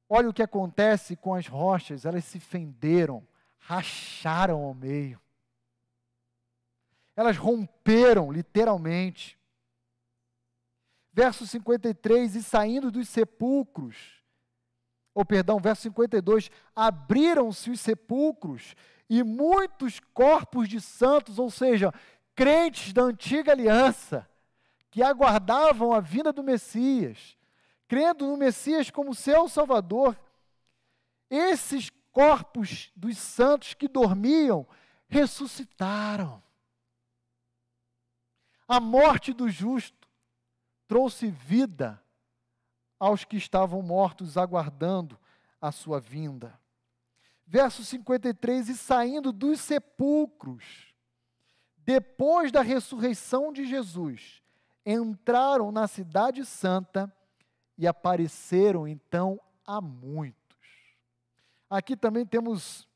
Olha 0.09 0.29
o 0.29 0.33
que 0.33 0.41
acontece 0.41 1.15
com 1.15 1.35
as 1.35 1.45
rochas, 1.45 2.05
elas 2.05 2.25
se 2.25 2.39
fenderam, 2.39 3.23
racharam 3.65 4.63
ao 4.63 4.73
meio. 4.75 5.19
Elas 7.15 7.35
romperam, 7.35 8.31
literalmente. 8.31 9.39
Verso 11.11 11.47
53, 11.47 12.35
e 12.35 12.43
saindo 12.43 12.91
dos 12.91 13.07
sepulcros, 13.07 14.21
ou 15.13 15.25
perdão, 15.25 15.59
verso 15.59 15.83
52, 15.83 16.51
abriram-se 16.75 17.71
os 17.71 17.79
sepulcros 17.79 18.75
e 19.09 19.23
muitos 19.23 19.99
corpos 20.13 20.67
de 20.67 20.81
santos, 20.81 21.39
ou 21.39 21.49
seja, 21.49 21.93
crentes 22.35 22.91
da 22.91 23.01
antiga 23.03 23.53
aliança, 23.53 24.29
que 24.91 25.01
aguardavam 25.01 25.93
a 25.93 26.01
vinda 26.01 26.33
do 26.33 26.43
Messias, 26.43 27.37
crendo 27.87 28.27
no 28.27 28.35
Messias 28.35 28.91
como 28.91 29.15
seu 29.15 29.47
Salvador, 29.47 30.19
esses 31.29 31.89
corpos 32.15 32.91
dos 32.95 33.17
santos 33.19 33.75
que 33.75 33.87
dormiam 33.87 34.65
ressuscitaram. 35.07 36.41
A 38.67 38.79
morte 38.79 39.33
do 39.33 39.49
justo 39.49 40.07
trouxe 40.87 41.29
vida 41.29 42.01
aos 42.97 43.23
que 43.23 43.35
estavam 43.35 43.83
mortos 43.83 44.37
aguardando 44.37 45.19
a 45.61 45.71
sua 45.71 45.99
vinda 45.99 46.57
verso 47.45 47.83
53, 47.83 48.69
e 48.69 48.75
saindo 48.75 49.31
dos 49.31 49.59
sepulcros, 49.59 50.93
depois 51.77 52.51
da 52.51 52.61
ressurreição 52.61 53.53
de 53.53 53.65
Jesus, 53.65 54.41
entraram 54.85 55.71
na 55.71 55.87
Cidade 55.87 56.43
Santa 56.43 57.13
e 57.77 57.85
apareceram 57.85 58.87
então 58.87 59.39
a 59.65 59.79
muitos. 59.79 60.44
Aqui 61.69 61.95
também 61.95 62.25
temos 62.25 62.87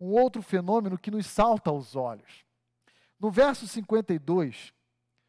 um 0.00 0.08
outro 0.08 0.42
fenômeno 0.42 0.98
que 0.98 1.10
nos 1.10 1.26
salta 1.26 1.70
aos 1.70 1.94
olhos. 1.94 2.44
No 3.18 3.30
verso 3.30 3.66
52, 3.68 4.72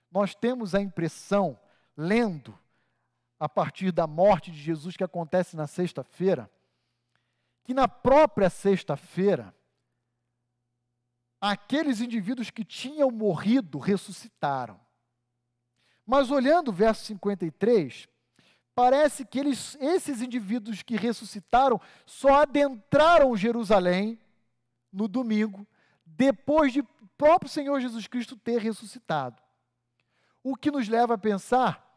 nós 0.09 0.33
temos 0.33 0.73
a 0.73 0.81
impressão, 0.81 1.59
lendo 1.95 2.57
a 3.39 3.49
partir 3.49 3.91
da 3.91 4.07
morte 4.07 4.51
de 4.51 4.57
Jesus 4.57 4.95
que 4.95 5.03
acontece 5.03 5.55
na 5.55 5.67
sexta-feira, 5.67 6.49
que 7.63 7.73
na 7.73 7.87
própria 7.87 8.49
sexta-feira, 8.49 9.53
aqueles 11.39 12.01
indivíduos 12.01 12.49
que 12.49 12.63
tinham 12.63 13.09
morrido 13.11 13.79
ressuscitaram. 13.79 14.79
Mas 16.05 16.31
olhando 16.31 16.69
o 16.69 16.73
verso 16.73 17.05
53, 17.05 18.07
parece 18.81 19.23
que 19.23 19.39
eles, 19.39 19.77
esses 19.79 20.23
indivíduos 20.23 20.81
que 20.81 20.95
ressuscitaram 20.95 21.79
só 22.03 22.41
adentraram 22.41 23.37
Jerusalém 23.37 24.19
no 24.91 25.07
domingo, 25.07 25.67
depois 26.03 26.73
de 26.73 26.81
próprio 27.15 27.47
Senhor 27.47 27.79
Jesus 27.79 28.07
Cristo 28.07 28.35
ter 28.35 28.59
ressuscitado. 28.59 29.39
O 30.43 30.55
que 30.55 30.71
nos 30.71 30.87
leva 30.87 31.13
a 31.13 31.17
pensar 31.17 31.95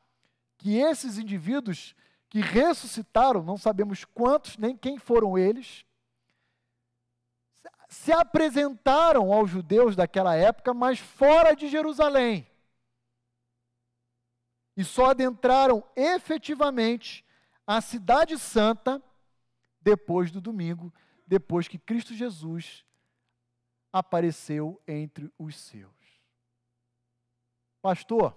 que 0.59 0.76
esses 0.76 1.16
indivíduos 1.16 1.97
que 2.28 2.43
ressuscitaram, 2.43 3.43
não 3.43 3.57
sabemos 3.57 4.05
quantos 4.05 4.59
nem 4.59 4.76
quem 4.76 4.99
foram 4.99 5.39
eles, 5.39 5.87
se 7.89 8.12
apresentaram 8.12 9.32
aos 9.32 9.49
judeus 9.49 9.97
daquela 9.97 10.37
época, 10.37 10.74
mas 10.74 10.99
fora 10.99 11.57
de 11.57 11.66
Jerusalém 11.66 12.47
e 14.77 14.85
só 14.85 15.11
adentraram 15.11 15.85
efetivamente 15.95 17.25
a 17.66 17.81
Cidade 17.81 18.39
Santa 18.39 19.03
depois 19.81 20.31
do 20.31 20.41
domingo, 20.41 20.93
depois 21.27 21.68
que 21.68 21.79
Cristo 21.79 22.14
Jesus 22.14 22.85
apareceu 23.93 24.81
entre 24.87 25.33
os 25.39 25.57
seus. 25.57 25.93
Pastor, 27.81 28.37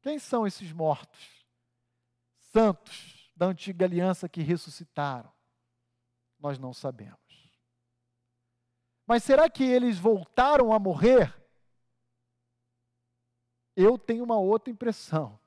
quem 0.00 0.18
são 0.18 0.46
esses 0.46 0.72
mortos, 0.72 1.46
santos 2.52 3.30
da 3.36 3.46
antiga 3.46 3.84
aliança 3.84 4.28
que 4.28 4.42
ressuscitaram? 4.42 5.30
Nós 6.38 6.58
não 6.58 6.72
sabemos. 6.72 7.18
Mas 9.06 9.22
será 9.22 9.48
que 9.48 9.62
eles 9.62 9.98
voltaram 9.98 10.72
a 10.72 10.78
morrer? 10.78 11.39
Eu 13.80 13.96
tenho 13.96 14.24
uma 14.24 14.36
outra 14.36 14.70
impressão. 14.70 15.40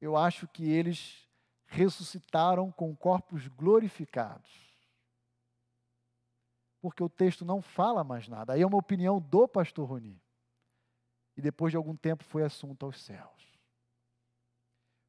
Eu 0.00 0.16
acho 0.16 0.46
que 0.46 0.70
eles 0.70 1.26
ressuscitaram 1.66 2.70
com 2.70 2.94
corpos 2.94 3.48
glorificados. 3.48 4.52
Porque 6.80 7.02
o 7.02 7.08
texto 7.08 7.44
não 7.44 7.60
fala 7.60 8.04
mais 8.04 8.28
nada. 8.28 8.52
Aí 8.52 8.62
é 8.62 8.66
uma 8.66 8.78
opinião 8.78 9.20
do 9.20 9.48
pastor 9.48 9.88
Roni. 9.88 10.22
E 11.36 11.42
depois 11.42 11.72
de 11.72 11.76
algum 11.76 11.96
tempo 11.96 12.22
foi 12.22 12.44
assunto 12.44 12.86
aos 12.86 13.02
céus. 13.02 13.58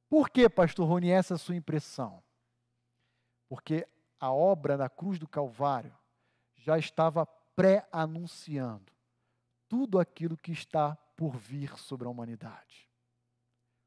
Por 0.10 0.30
que, 0.30 0.50
pastor 0.50 0.88
Roni, 0.88 1.12
essa 1.12 1.34
é 1.34 1.36
a 1.36 1.38
sua 1.38 1.56
impressão? 1.56 2.24
Porque 3.48 3.88
a 4.20 4.32
obra 4.32 4.78
na 4.78 4.89
cruz 4.89 5.20
do 5.20 5.28
Calvário 5.28 5.96
já 6.56 6.80
estava 6.80 7.24
pré-anunciando 7.56 8.91
tudo 9.68 10.00
aquilo 10.00 10.38
que 10.38 10.52
está 10.52 10.98
por 11.16 11.38
vir 11.38 11.78
sobre 11.78 12.07
a 12.07 12.11
humanidade. 12.11 12.89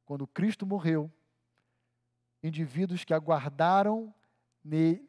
Quando 0.05 0.27
Cristo 0.27 0.67
morreu, 0.67 1.13
indivíduos 2.43 3.05
que 3.05 3.13
aguardaram 3.13 4.15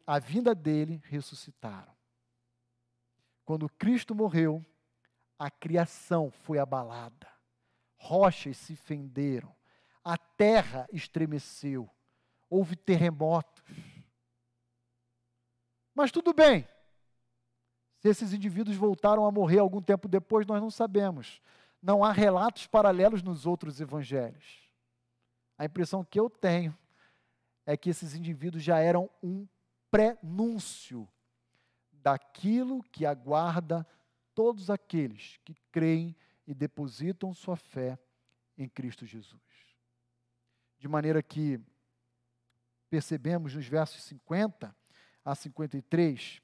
a 0.06 0.18
vinda 0.18 0.54
dele 0.54 1.02
ressuscitaram. 1.04 1.94
Quando 3.44 3.68
Cristo 3.68 4.14
morreu, 4.14 4.64
a 5.38 5.50
criação 5.50 6.30
foi 6.30 6.58
abalada, 6.58 7.28
rochas 7.96 8.56
se 8.56 8.76
fenderam, 8.76 9.54
a 10.04 10.16
terra 10.16 10.86
estremeceu, 10.92 11.90
houve 12.48 12.76
terremotos. 12.76 13.62
Mas 15.94 16.10
tudo 16.10 16.32
bem, 16.32 16.66
se 17.98 18.08
esses 18.08 18.32
indivíduos 18.32 18.76
voltaram 18.76 19.26
a 19.26 19.32
morrer 19.32 19.58
algum 19.58 19.82
tempo 19.82 20.08
depois, 20.08 20.46
nós 20.46 20.60
não 20.60 20.70
sabemos 20.70 21.42
não 21.82 22.04
há 22.04 22.12
relatos 22.12 22.66
paralelos 22.66 23.22
nos 23.22 23.46
outros 23.46 23.80
evangelhos. 23.80 24.70
A 25.56 25.64
impressão 25.64 26.04
que 26.04 26.18
eu 26.18 26.28
tenho 26.28 26.76
é 27.64 27.76
que 27.76 27.90
esses 27.90 28.14
indivíduos 28.14 28.62
já 28.62 28.78
eram 28.78 29.08
um 29.22 29.46
prenúncio 29.90 31.08
daquilo 31.92 32.82
que 32.84 33.04
aguarda 33.04 33.86
todos 34.34 34.70
aqueles 34.70 35.38
que 35.44 35.54
creem 35.70 36.16
e 36.46 36.54
depositam 36.54 37.34
sua 37.34 37.56
fé 37.56 37.98
em 38.56 38.68
Cristo 38.68 39.04
Jesus. 39.04 39.40
De 40.78 40.88
maneira 40.88 41.22
que 41.22 41.60
percebemos 42.88 43.54
nos 43.54 43.66
versos 43.66 44.02
50 44.04 44.74
a 45.24 45.34
53 45.34 46.42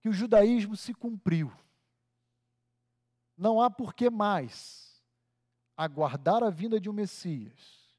que 0.00 0.08
o 0.08 0.12
judaísmo 0.12 0.76
se 0.76 0.92
cumpriu 0.92 1.52
não 3.36 3.60
há 3.60 3.70
por 3.70 3.94
que 3.94 4.08
mais 4.08 5.02
aguardar 5.76 6.42
a 6.42 6.50
vinda 6.50 6.80
de 6.80 6.88
um 6.88 6.92
Messias 6.92 7.94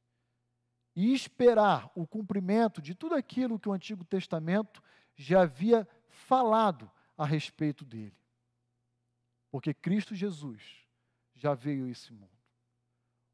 e 0.96 1.14
esperar 1.14 1.92
o 1.94 2.08
cumprimento 2.08 2.82
de 2.82 2.96
tudo 2.96 3.14
aquilo 3.14 3.60
que 3.60 3.70
o 3.70 3.74
Antigo 3.74 4.04
Testamento 4.04 4.82
já 5.16 5.42
havia 5.42 5.88
falado 6.10 6.92
a 7.16 7.26
respeito 7.26 7.86
dele. 7.86 8.18
Porque 9.52 9.74
Cristo 9.74 10.16
Jesus 10.16 10.88
já 11.36 11.54
veio 11.54 11.86
a 11.86 11.90
esse 11.90 12.12
mundo. 12.12 12.32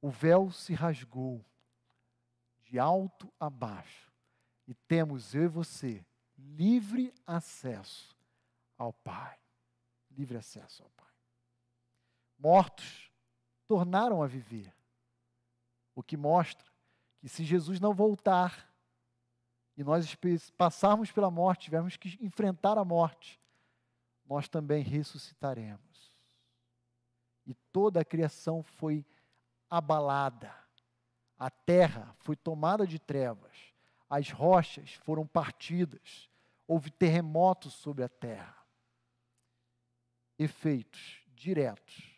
O 0.01 0.09
véu 0.09 0.51
se 0.51 0.73
rasgou 0.73 1.43
de 2.63 2.77
alto 2.77 3.31
a 3.39 3.49
baixo 3.49 4.11
e 4.67 4.73
temos 4.73 5.33
eu 5.33 5.43
e 5.43 5.47
você 5.47 6.05
livre 6.37 7.13
acesso 7.25 8.13
ao 8.77 8.91
Pai. 8.91 9.39
Livre 10.11 10.37
acesso 10.37 10.83
ao 10.83 10.89
Pai 10.89 11.12
mortos 12.43 13.09
tornaram 13.65 14.21
a 14.21 14.27
viver. 14.27 14.75
O 15.95 16.03
que 16.03 16.17
mostra 16.17 16.67
que 17.21 17.29
se 17.29 17.45
Jesus 17.45 17.79
não 17.79 17.93
voltar 17.93 18.69
e 19.77 19.83
nós 19.83 20.15
passarmos 20.57 21.09
pela 21.09 21.31
morte, 21.31 21.65
tivermos 21.65 21.95
que 21.95 22.19
enfrentar 22.21 22.77
a 22.77 22.83
morte, 22.83 23.39
nós 24.25 24.49
também 24.49 24.83
ressuscitaremos. 24.83 26.11
E 27.45 27.53
toda 27.71 28.01
a 28.01 28.05
criação 28.05 28.61
foi 28.61 29.05
abalada, 29.69 30.53
a 31.39 31.49
terra 31.49 32.13
foi 32.19 32.35
tomada 32.35 32.85
de 32.85 32.99
trevas, 32.99 33.73
as 34.09 34.29
rochas 34.29 34.93
foram 35.05 35.25
partidas, 35.25 36.29
houve 36.67 36.91
terremotos 36.91 37.73
sobre 37.73 38.03
a 38.03 38.09
terra. 38.09 38.57
Efeitos 40.37 41.21
diretos 41.33 42.12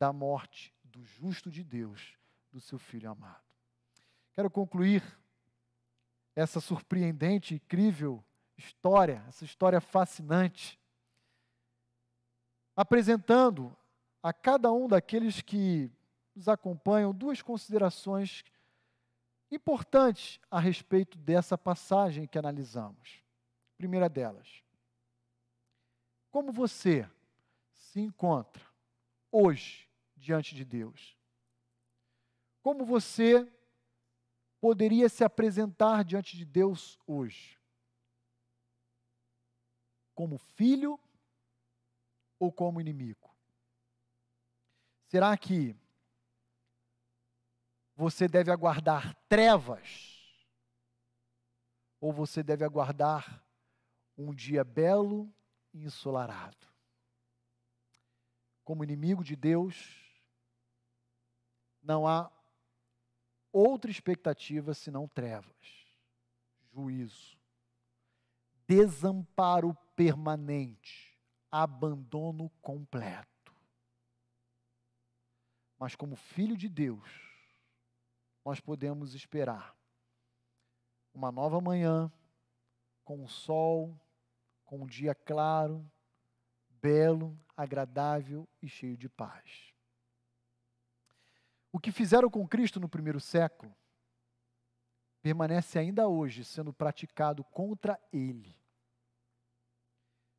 da 0.00 0.14
morte 0.14 0.74
do 0.82 1.04
justo 1.04 1.50
de 1.50 1.62
Deus, 1.62 2.16
do 2.50 2.58
seu 2.58 2.78
filho 2.78 3.10
amado. 3.10 3.44
Quero 4.32 4.50
concluir 4.50 5.04
essa 6.34 6.58
surpreendente, 6.58 7.54
incrível 7.54 8.24
história, 8.56 9.22
essa 9.28 9.44
história 9.44 9.78
fascinante, 9.78 10.80
apresentando 12.74 13.76
a 14.22 14.32
cada 14.32 14.72
um 14.72 14.88
daqueles 14.88 15.42
que 15.42 15.90
nos 16.34 16.48
acompanham 16.48 17.12
duas 17.12 17.42
considerações 17.42 18.42
importantes 19.50 20.40
a 20.50 20.58
respeito 20.58 21.18
dessa 21.18 21.58
passagem 21.58 22.26
que 22.26 22.38
analisamos. 22.38 23.22
Primeira 23.76 24.08
delas, 24.08 24.62
como 26.30 26.52
você 26.52 27.06
se 27.74 28.00
encontra 28.00 28.64
hoje 29.30 29.89
diante 30.20 30.54
de 30.54 30.64
Deus? 30.64 31.16
Como 32.62 32.84
você 32.84 33.50
poderia 34.60 35.08
se 35.08 35.24
apresentar 35.24 36.04
diante 36.04 36.36
de 36.36 36.44
Deus 36.44 36.98
hoje? 37.06 37.58
Como 40.14 40.38
filho 40.38 41.00
ou 42.38 42.52
como 42.52 42.80
inimigo? 42.80 43.34
Será 45.08 45.36
que 45.36 45.74
você 47.96 48.28
deve 48.28 48.50
aguardar 48.50 49.14
trevas? 49.28 50.18
Ou 52.00 52.12
você 52.12 52.42
deve 52.42 52.64
aguardar 52.64 53.44
um 54.16 54.34
dia 54.34 54.62
belo 54.62 55.32
e 55.72 55.84
ensolarado? 55.84 56.70
como 58.70 58.84
inimigo 58.84 59.24
de 59.24 59.34
Deus, 59.34 60.09
não 61.90 62.06
há 62.06 62.30
outra 63.52 63.90
expectativa 63.90 64.72
senão 64.74 65.08
trevas, 65.08 65.88
juízo, 66.72 67.36
desamparo 68.64 69.74
permanente, 69.96 71.18
abandono 71.50 72.48
completo. 72.62 73.52
Mas, 75.76 75.96
como 75.96 76.14
filho 76.14 76.56
de 76.56 76.68
Deus, 76.68 77.10
nós 78.44 78.60
podemos 78.60 79.12
esperar 79.12 79.76
uma 81.12 81.32
nova 81.32 81.60
manhã, 81.60 82.08
com 83.04 83.24
o 83.24 83.28
sol, 83.28 84.00
com 84.64 84.82
um 84.82 84.86
dia 84.86 85.12
claro, 85.12 85.84
belo, 86.68 87.36
agradável 87.56 88.48
e 88.62 88.68
cheio 88.68 88.96
de 88.96 89.08
paz. 89.08 89.69
O 91.72 91.78
que 91.78 91.92
fizeram 91.92 92.28
com 92.30 92.46
Cristo 92.46 92.80
no 92.80 92.88
primeiro 92.88 93.20
século 93.20 93.74
permanece 95.22 95.78
ainda 95.78 96.08
hoje 96.08 96.44
sendo 96.44 96.72
praticado 96.72 97.44
contra 97.44 98.00
ele. 98.12 98.56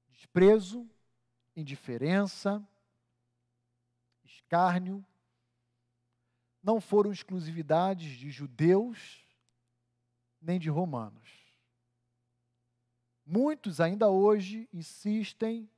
Desprezo, 0.10 0.90
indiferença, 1.56 2.66
escárnio, 4.24 5.06
não 6.62 6.80
foram 6.80 7.12
exclusividades 7.12 8.18
de 8.18 8.30
judeus 8.30 9.26
nem 10.42 10.60
de 10.60 10.70
romanos. 10.70 11.30
Muitos 13.26 13.80
ainda 13.80 14.10
hoje 14.10 14.68
insistem 14.74 15.70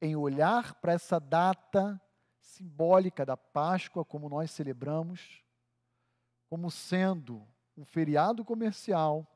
em 0.00 0.16
olhar 0.16 0.74
para 0.76 0.92
essa 0.92 1.18
data 1.18 2.00
simbólica 2.48 3.26
da 3.26 3.36
Páscoa, 3.36 4.04
como 4.04 4.28
nós 4.28 4.50
celebramos, 4.50 5.44
como 6.48 6.70
sendo 6.70 7.46
um 7.76 7.84
feriado 7.84 8.44
comercial 8.44 9.26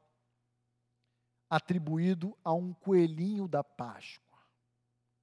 atribuído 1.49 2.37
a 2.43 2.53
um 2.55 2.73
coelhinho 2.73 3.47
da 3.47 3.63
Páscoa, 3.63 4.41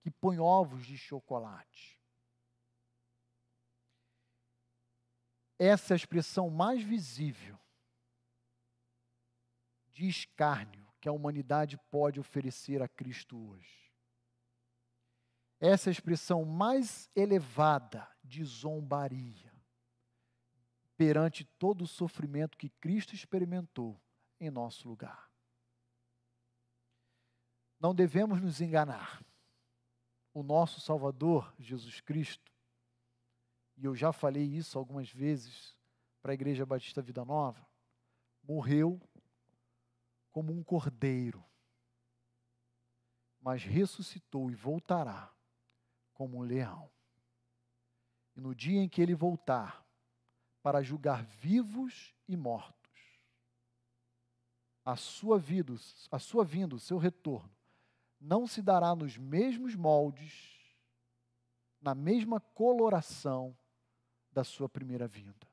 que 0.02 0.12
põe 0.12 0.40
ovos 0.40 0.86
de 0.86 0.98
chocolate. 0.98 2.00
Essa 5.58 5.94
é 5.94 5.96
a 5.96 5.98
expressão 5.98 6.50
mais 6.50 6.84
visível 6.84 7.60
de 9.92 10.08
escárnio 10.08 10.88
que 11.02 11.10
a 11.10 11.12
humanidade 11.12 11.78
pode 11.90 12.20
oferecer 12.20 12.82
a 12.82 12.88
Cristo 12.88 13.36
hoje. 13.50 13.89
Essa 15.60 15.91
expressão 15.91 16.45
mais 16.45 17.10
elevada 17.16 18.07
de 18.24 18.43
zombaria 18.43 19.51
perante 20.95 21.43
todo 21.43 21.84
o 21.84 21.88
sofrimento 21.88 22.57
que 22.57 22.70
Cristo 22.70 23.14
experimentou 23.14 23.99
em 24.39 24.49
nosso 24.49 24.88
lugar. 24.88 25.30
Não 27.80 27.95
devemos 27.95 28.41
nos 28.41 28.62
enganar. 28.62 29.24
O 30.34 30.43
nosso 30.43 30.80
Salvador, 30.80 31.53
Jesus 31.57 31.99
Cristo, 32.01 32.51
e 33.78 33.86
eu 33.86 33.95
já 33.95 34.12
falei 34.12 34.43
isso 34.43 34.78
algumas 34.78 35.10
vezes 35.10 35.76
para 36.22 36.32
a 36.32 36.34
Igreja 36.34 36.66
Batista 36.66 37.01
Vida 37.01 37.26
Nova, 37.26 37.66
morreu 38.43 39.01
como 40.32 40.53
um 40.53 40.64
cordeiro, 40.64 41.43
mas 43.41 43.64
ressuscitou 43.64 44.51
e 44.51 44.55
voltará 44.55 45.34
como 46.20 46.39
um 46.39 46.41
leão. 46.41 46.91
E 48.36 48.41
no 48.41 48.53
dia 48.53 48.82
em 48.82 48.89
que 48.89 49.01
ele 49.01 49.15
voltar 49.15 49.88
para 50.61 50.84
julgar 50.84 51.24
vivos 51.24 52.13
e 52.28 52.36
mortos, 52.36 52.76
a 54.84 54.97
sua 54.97 55.39
vida, 55.39 55.74
a 56.11 56.20
sua 56.20 56.43
vinda, 56.43 56.76
o 56.76 56.80
seu 56.80 56.97
retorno, 56.97 57.49
não 58.20 58.45
se 58.45 58.61
dará 58.61 58.93
nos 58.93 59.17
mesmos 59.17 59.76
moldes, 59.76 60.59
na 61.80 61.95
mesma 61.95 62.41
coloração 62.41 63.57
da 64.30 64.43
sua 64.43 64.67
primeira 64.67 65.07
vinda. 65.07 65.47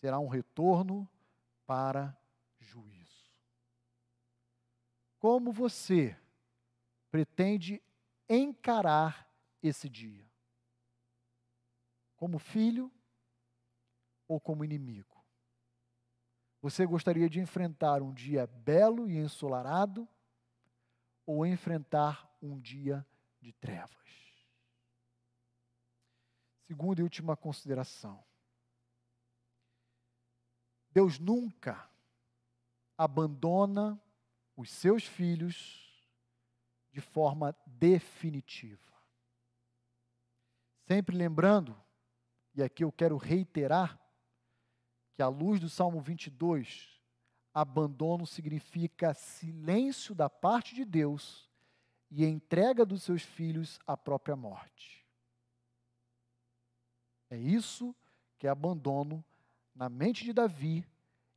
Será 0.00 0.18
um 0.18 0.28
retorno 0.28 1.06
para 1.66 2.16
juízo. 2.58 3.30
Como 5.18 5.52
você 5.52 6.18
pretende 7.10 7.82
encarar 8.30 9.27
esse 9.68 9.88
dia? 9.88 10.28
Como 12.16 12.38
filho 12.38 12.92
ou 14.26 14.40
como 14.40 14.64
inimigo? 14.64 15.16
Você 16.60 16.84
gostaria 16.84 17.28
de 17.28 17.38
enfrentar 17.38 18.02
um 18.02 18.12
dia 18.12 18.46
belo 18.46 19.08
e 19.08 19.16
ensolarado 19.16 20.08
ou 21.24 21.46
enfrentar 21.46 22.28
um 22.42 22.58
dia 22.58 23.06
de 23.40 23.52
trevas? 23.52 23.96
Segunda 26.66 27.00
e 27.00 27.04
última 27.04 27.36
consideração. 27.36 28.22
Deus 30.90 31.18
nunca 31.18 31.88
abandona 32.96 34.00
os 34.56 34.70
seus 34.70 35.04
filhos 35.04 35.88
de 36.90 37.00
forma 37.00 37.56
definitiva. 37.64 38.97
Sempre 40.88 41.14
lembrando, 41.14 41.78
e 42.54 42.62
aqui 42.62 42.82
eu 42.82 42.90
quero 42.90 43.18
reiterar, 43.18 44.00
que 45.14 45.20
à 45.20 45.28
luz 45.28 45.60
do 45.60 45.68
Salmo 45.68 46.00
22, 46.00 46.98
abandono 47.52 48.26
significa 48.26 49.12
silêncio 49.12 50.14
da 50.14 50.30
parte 50.30 50.74
de 50.74 50.86
Deus 50.86 51.46
e 52.10 52.24
entrega 52.24 52.86
dos 52.86 53.02
seus 53.02 53.22
filhos 53.22 53.78
à 53.86 53.98
própria 53.98 54.34
morte. 54.34 55.06
É 57.28 57.36
isso 57.36 57.94
que 58.38 58.46
é 58.46 58.50
abandono 58.50 59.22
na 59.74 59.90
mente 59.90 60.24
de 60.24 60.32
Davi 60.32 60.86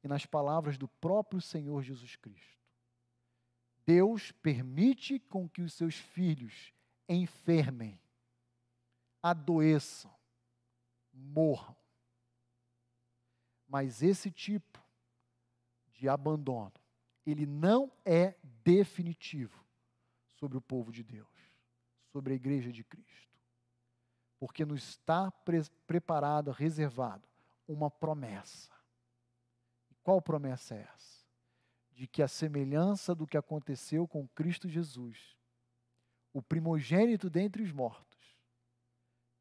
e 0.01 0.07
nas 0.07 0.25
palavras 0.25 0.77
do 0.77 0.87
próprio 0.87 1.41
Senhor 1.41 1.83
Jesus 1.83 2.15
Cristo. 2.15 2.57
Deus 3.85 4.31
permite 4.31 5.19
com 5.19 5.49
que 5.49 5.61
os 5.61 5.73
seus 5.73 5.95
filhos 5.95 6.71
enfermem, 7.09 7.99
adoeçam, 9.21 10.11
morram. 11.13 11.75
Mas 13.67 14.01
esse 14.01 14.29
tipo 14.29 14.83
de 15.93 16.09
abandono, 16.09 16.73
ele 17.25 17.45
não 17.45 17.91
é 18.03 18.35
definitivo 18.63 19.63
sobre 20.35 20.57
o 20.57 20.61
povo 20.61 20.91
de 20.91 21.03
Deus, 21.03 21.29
sobre 22.11 22.33
a 22.33 22.35
igreja 22.35 22.71
de 22.71 22.83
Cristo. 22.83 23.39
Porque 24.39 24.65
nos 24.65 24.83
está 24.83 25.29
pre 25.29 25.61
preparado, 25.85 26.51
reservado, 26.51 27.27
uma 27.67 27.89
promessa. 27.91 28.71
E 29.89 29.95
qual 30.03 30.21
promessa 30.21 30.75
é 30.75 30.81
essa? 30.93 31.21
De 31.91 32.07
que 32.07 32.23
a 32.23 32.27
semelhança 32.27 33.13
do 33.13 33.27
que 33.27 33.37
aconteceu 33.37 34.07
com 34.07 34.27
Cristo 34.29 34.67
Jesus, 34.67 35.37
o 36.33 36.41
primogênito 36.41 37.29
dentre 37.29 37.61
os 37.61 37.71
mortos, 37.71 38.10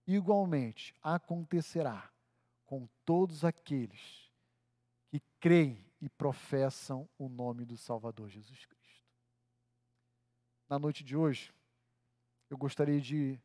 igualmente 0.06 0.94
acontecerá 1.02 2.10
com 2.66 2.88
todos 3.04 3.44
aqueles 3.44 4.30
que 5.08 5.20
creem 5.40 5.84
e 6.00 6.08
professam 6.08 7.08
o 7.18 7.28
nome 7.28 7.64
do 7.64 7.76
Salvador 7.76 8.28
Jesus 8.28 8.64
Cristo. 8.64 9.04
Na 10.68 10.78
noite 10.78 11.02
de 11.02 11.16
hoje, 11.16 11.52
eu 12.48 12.56
gostaria 12.56 13.00
de 13.00 13.38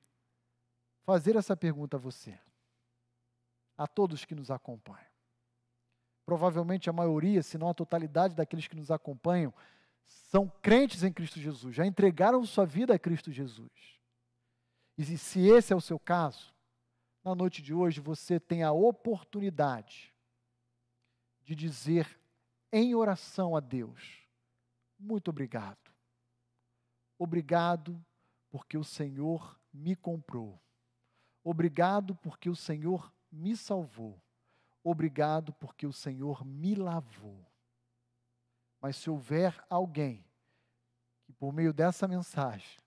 fazer 1.03 1.35
essa 1.35 1.55
pergunta 1.55 1.97
a 1.97 1.99
você, 1.99 2.39
a 3.77 3.87
todos 3.87 4.25
que 4.25 4.35
nos 4.35 4.49
acompanham. 4.49 5.11
Provavelmente 6.25 6.89
a 6.89 6.93
maioria, 6.93 7.43
se 7.43 7.57
não 7.57 7.69
a 7.69 7.73
totalidade 7.73 8.35
daqueles 8.35 8.67
que 8.67 8.75
nos 8.75 8.89
acompanham, 8.89 9.53
são 10.03 10.51
crentes 10.61 11.03
em 11.03 11.11
Cristo 11.11 11.39
Jesus, 11.39 11.75
já 11.75 11.85
entregaram 11.85 12.43
sua 12.45 12.65
vida 12.65 12.93
a 12.93 12.99
Cristo 12.99 13.31
Jesus. 13.31 13.94
E 14.97 15.17
se 15.17 15.47
esse 15.47 15.73
é 15.73 15.75
o 15.75 15.81
seu 15.81 15.99
caso, 15.99 16.53
na 17.23 17.35
noite 17.35 17.61
de 17.61 17.73
hoje 17.73 17.99
você 17.99 18.39
tem 18.39 18.63
a 18.63 18.71
oportunidade 18.71 20.13
de 21.43 21.53
dizer 21.53 22.19
em 22.71 22.95
oração 22.95 23.55
a 23.55 23.59
Deus: 23.59 24.27
muito 24.97 25.29
obrigado. 25.29 25.91
Obrigado 27.17 28.03
porque 28.49 28.77
o 28.77 28.83
Senhor 28.83 29.59
me 29.73 29.95
comprou. 29.95 30.61
Obrigado 31.43 32.15
porque 32.15 32.49
o 32.49 32.55
Senhor 32.55 33.13
me 33.31 33.55
salvou. 33.55 34.21
Obrigado 34.83 35.53
porque 35.53 35.85
o 35.85 35.93
Senhor 35.93 36.45
me 36.45 36.75
lavou. 36.75 37.45
Mas 38.79 38.97
se 38.97 39.09
houver 39.09 39.63
alguém 39.69 40.23
que, 41.23 41.33
por 41.33 41.51
meio 41.51 41.73
dessa 41.73 42.07
mensagem, 42.07 42.77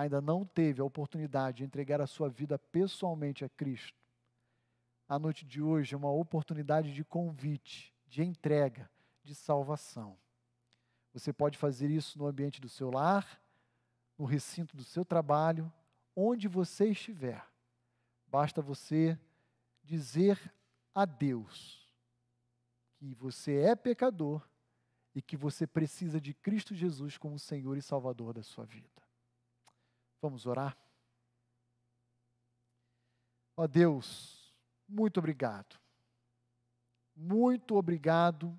ainda 0.00 0.20
não 0.20 0.44
teve 0.44 0.80
a 0.80 0.84
oportunidade 0.84 1.58
de 1.58 1.64
entregar 1.64 2.00
a 2.00 2.06
sua 2.06 2.28
vida 2.28 2.58
pessoalmente 2.58 3.44
a 3.44 3.48
Cristo, 3.48 4.00
a 5.08 5.18
noite 5.18 5.44
de 5.44 5.60
hoje 5.60 5.92
é 5.92 5.98
uma 5.98 6.10
oportunidade 6.10 6.94
de 6.94 7.04
convite, 7.04 7.92
de 8.06 8.22
entrega, 8.22 8.88
de 9.24 9.34
salvação. 9.34 10.16
Você 11.12 11.32
pode 11.32 11.58
fazer 11.58 11.90
isso 11.90 12.16
no 12.16 12.26
ambiente 12.26 12.60
do 12.60 12.68
seu 12.68 12.90
lar, 12.90 13.42
no 14.16 14.24
recinto 14.24 14.76
do 14.76 14.84
seu 14.84 15.04
trabalho, 15.04 15.72
onde 16.14 16.46
você 16.46 16.90
estiver. 16.90 17.44
Basta 18.28 18.62
você 18.62 19.18
dizer 19.82 20.40
a 20.94 21.04
Deus 21.04 21.92
que 22.94 23.12
você 23.14 23.62
é 23.62 23.74
pecador 23.74 24.48
e 25.12 25.20
que 25.20 25.36
você 25.36 25.66
precisa 25.66 26.20
de 26.20 26.32
Cristo 26.34 26.72
Jesus 26.72 27.18
como 27.18 27.36
Senhor 27.36 27.76
e 27.76 27.82
Salvador 27.82 28.32
da 28.32 28.44
sua 28.44 28.64
vida. 28.64 28.99
Vamos 30.20 30.46
orar? 30.46 30.76
Ó 33.56 33.66
Deus, 33.66 34.54
muito 34.88 35.18
obrigado. 35.18 35.78
Muito 37.14 37.76
obrigado 37.76 38.58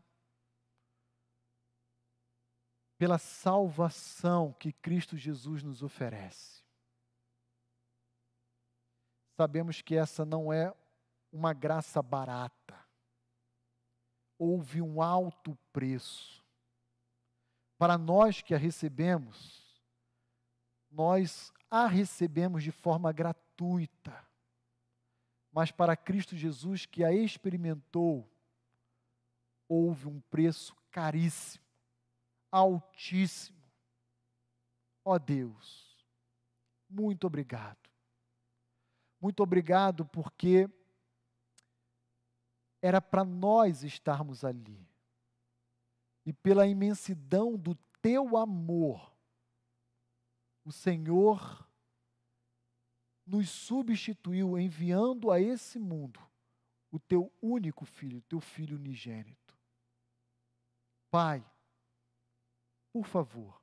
pela 2.97 3.17
salvação 3.17 4.53
que 4.53 4.71
Cristo 4.71 5.17
Jesus 5.17 5.63
nos 5.63 5.81
oferece. 5.81 6.63
Sabemos 9.35 9.81
que 9.81 9.95
essa 9.95 10.23
não 10.23 10.53
é 10.53 10.71
uma 11.31 11.51
graça 11.51 11.99
barata. 11.99 12.79
Houve 14.37 14.83
um 14.83 15.01
alto 15.01 15.57
preço. 15.73 16.45
Para 17.75 17.97
nós 17.97 18.43
que 18.43 18.53
a 18.53 18.57
recebemos, 18.59 19.60
nós 20.91 21.53
a 21.69 21.87
recebemos 21.87 22.63
de 22.63 22.71
forma 22.71 23.11
gratuita. 23.11 24.27
Mas 25.51 25.71
para 25.71 25.95
Cristo 25.95 26.35
Jesus 26.35 26.85
que 26.85 27.03
a 27.03 27.13
experimentou, 27.13 28.29
houve 29.67 30.07
um 30.07 30.19
preço 30.21 30.75
caríssimo 30.91 31.71
Altíssimo. 32.51 33.57
Ó 35.05 35.17
Deus, 35.17 36.05
muito 36.89 37.25
obrigado. 37.25 37.89
Muito 39.21 39.41
obrigado 39.41 40.05
porque 40.05 40.69
era 42.81 43.01
para 43.01 43.23
nós 43.23 43.83
estarmos 43.83 44.43
ali. 44.43 44.85
E 46.25 46.33
pela 46.33 46.67
imensidão 46.67 47.57
do 47.57 47.73
teu 48.01 48.35
amor, 48.35 49.10
o 50.63 50.71
Senhor 50.71 51.67
nos 53.25 53.49
substituiu 53.49 54.59
enviando 54.59 55.31
a 55.31 55.39
esse 55.39 55.79
mundo 55.79 56.19
o 56.91 56.99
teu 56.99 57.31
único 57.41 57.85
filho, 57.85 58.19
o 58.19 58.23
teu 58.23 58.41
filho 58.41 58.77
unigênito. 58.77 59.57
Pai, 61.09 61.45
por 62.91 63.05
favor, 63.05 63.61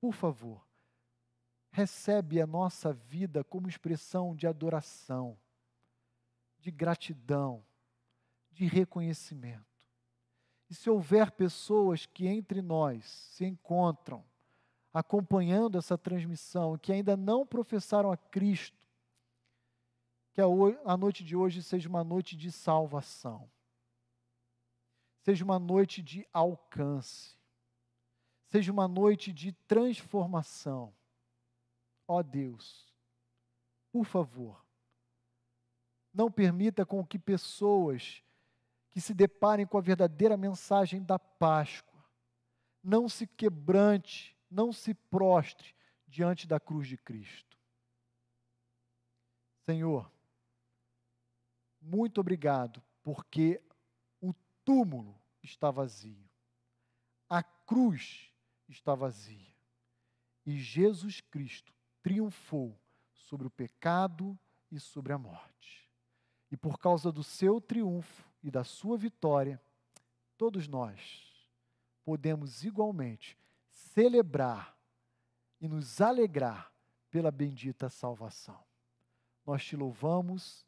por 0.00 0.12
favor, 0.12 0.66
recebe 1.70 2.40
a 2.40 2.46
nossa 2.46 2.92
vida 2.92 3.42
como 3.42 3.68
expressão 3.68 4.34
de 4.34 4.46
adoração, 4.46 5.38
de 6.58 6.70
gratidão, 6.70 7.64
de 8.50 8.66
reconhecimento. 8.66 9.64
E 10.68 10.74
se 10.74 10.90
houver 10.90 11.30
pessoas 11.32 12.06
que 12.06 12.26
entre 12.26 12.60
nós 12.60 13.04
se 13.04 13.44
encontram 13.44 14.24
acompanhando 14.92 15.78
essa 15.78 15.96
transmissão, 15.96 16.76
que 16.76 16.92
ainda 16.92 17.16
não 17.16 17.46
professaram 17.46 18.10
a 18.10 18.16
Cristo, 18.16 18.88
que 20.32 20.40
a 20.40 20.96
noite 20.96 21.24
de 21.24 21.36
hoje 21.36 21.62
seja 21.62 21.88
uma 21.88 22.04
noite 22.04 22.36
de 22.36 22.50
salvação, 22.50 23.50
seja 25.22 25.44
uma 25.44 25.58
noite 25.58 26.02
de 26.02 26.26
alcance, 26.32 27.36
seja 28.46 28.72
uma 28.72 28.88
noite 28.88 29.32
de 29.32 29.52
transformação. 29.52 30.94
Ó 32.06 32.18
oh 32.18 32.22
Deus, 32.22 32.92
por 33.92 34.04
favor, 34.04 34.64
não 36.12 36.30
permita 36.30 36.84
com 36.84 37.04
que 37.06 37.18
pessoas 37.18 38.22
que 38.90 39.00
se 39.00 39.14
deparem 39.14 39.66
com 39.66 39.78
a 39.78 39.80
verdadeira 39.80 40.36
mensagem 40.36 41.02
da 41.02 41.18
Páscoa 41.18 41.90
não 42.82 43.08
se 43.08 43.26
quebrante, 43.26 44.36
não 44.50 44.72
se 44.72 44.92
prostre 44.92 45.74
diante 46.06 46.46
da 46.46 46.58
cruz 46.58 46.88
de 46.88 46.96
Cristo. 46.96 47.56
Senhor, 49.64 50.10
muito 51.80 52.20
obrigado, 52.20 52.82
porque 53.02 53.62
o 54.20 54.34
túmulo 54.64 55.18
está 55.42 55.70
vazio, 55.70 56.28
a 57.28 57.42
cruz 57.42 58.32
está 58.68 58.94
vazia. 58.94 59.54
E 60.44 60.58
Jesus 60.58 61.20
Cristo 61.20 61.72
triunfou 62.02 62.76
sobre 63.12 63.46
o 63.46 63.50
pecado 63.50 64.38
e 64.70 64.80
sobre 64.80 65.12
a 65.12 65.18
morte. 65.18 65.88
E 66.50 66.56
por 66.56 66.78
causa 66.78 67.12
do 67.12 67.22
seu 67.22 67.60
triunfo 67.60 68.28
e 68.42 68.50
da 68.50 68.64
sua 68.64 68.96
vitória, 68.96 69.62
todos 70.36 70.66
nós 70.66 71.30
podemos 72.04 72.64
igualmente 72.64 73.38
celebrar 73.94 74.76
e 75.60 75.68
nos 75.68 76.00
alegrar 76.00 76.72
pela 77.10 77.30
bendita 77.30 77.88
salvação. 77.88 78.62
Nós 79.44 79.64
te 79.64 79.76
louvamos 79.76 80.66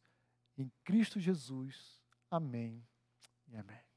em 0.57 0.71
Cristo 0.85 1.21
Jesus. 1.21 2.01
Amém 2.31 2.85
e 3.49 3.57
amém. 3.57 3.92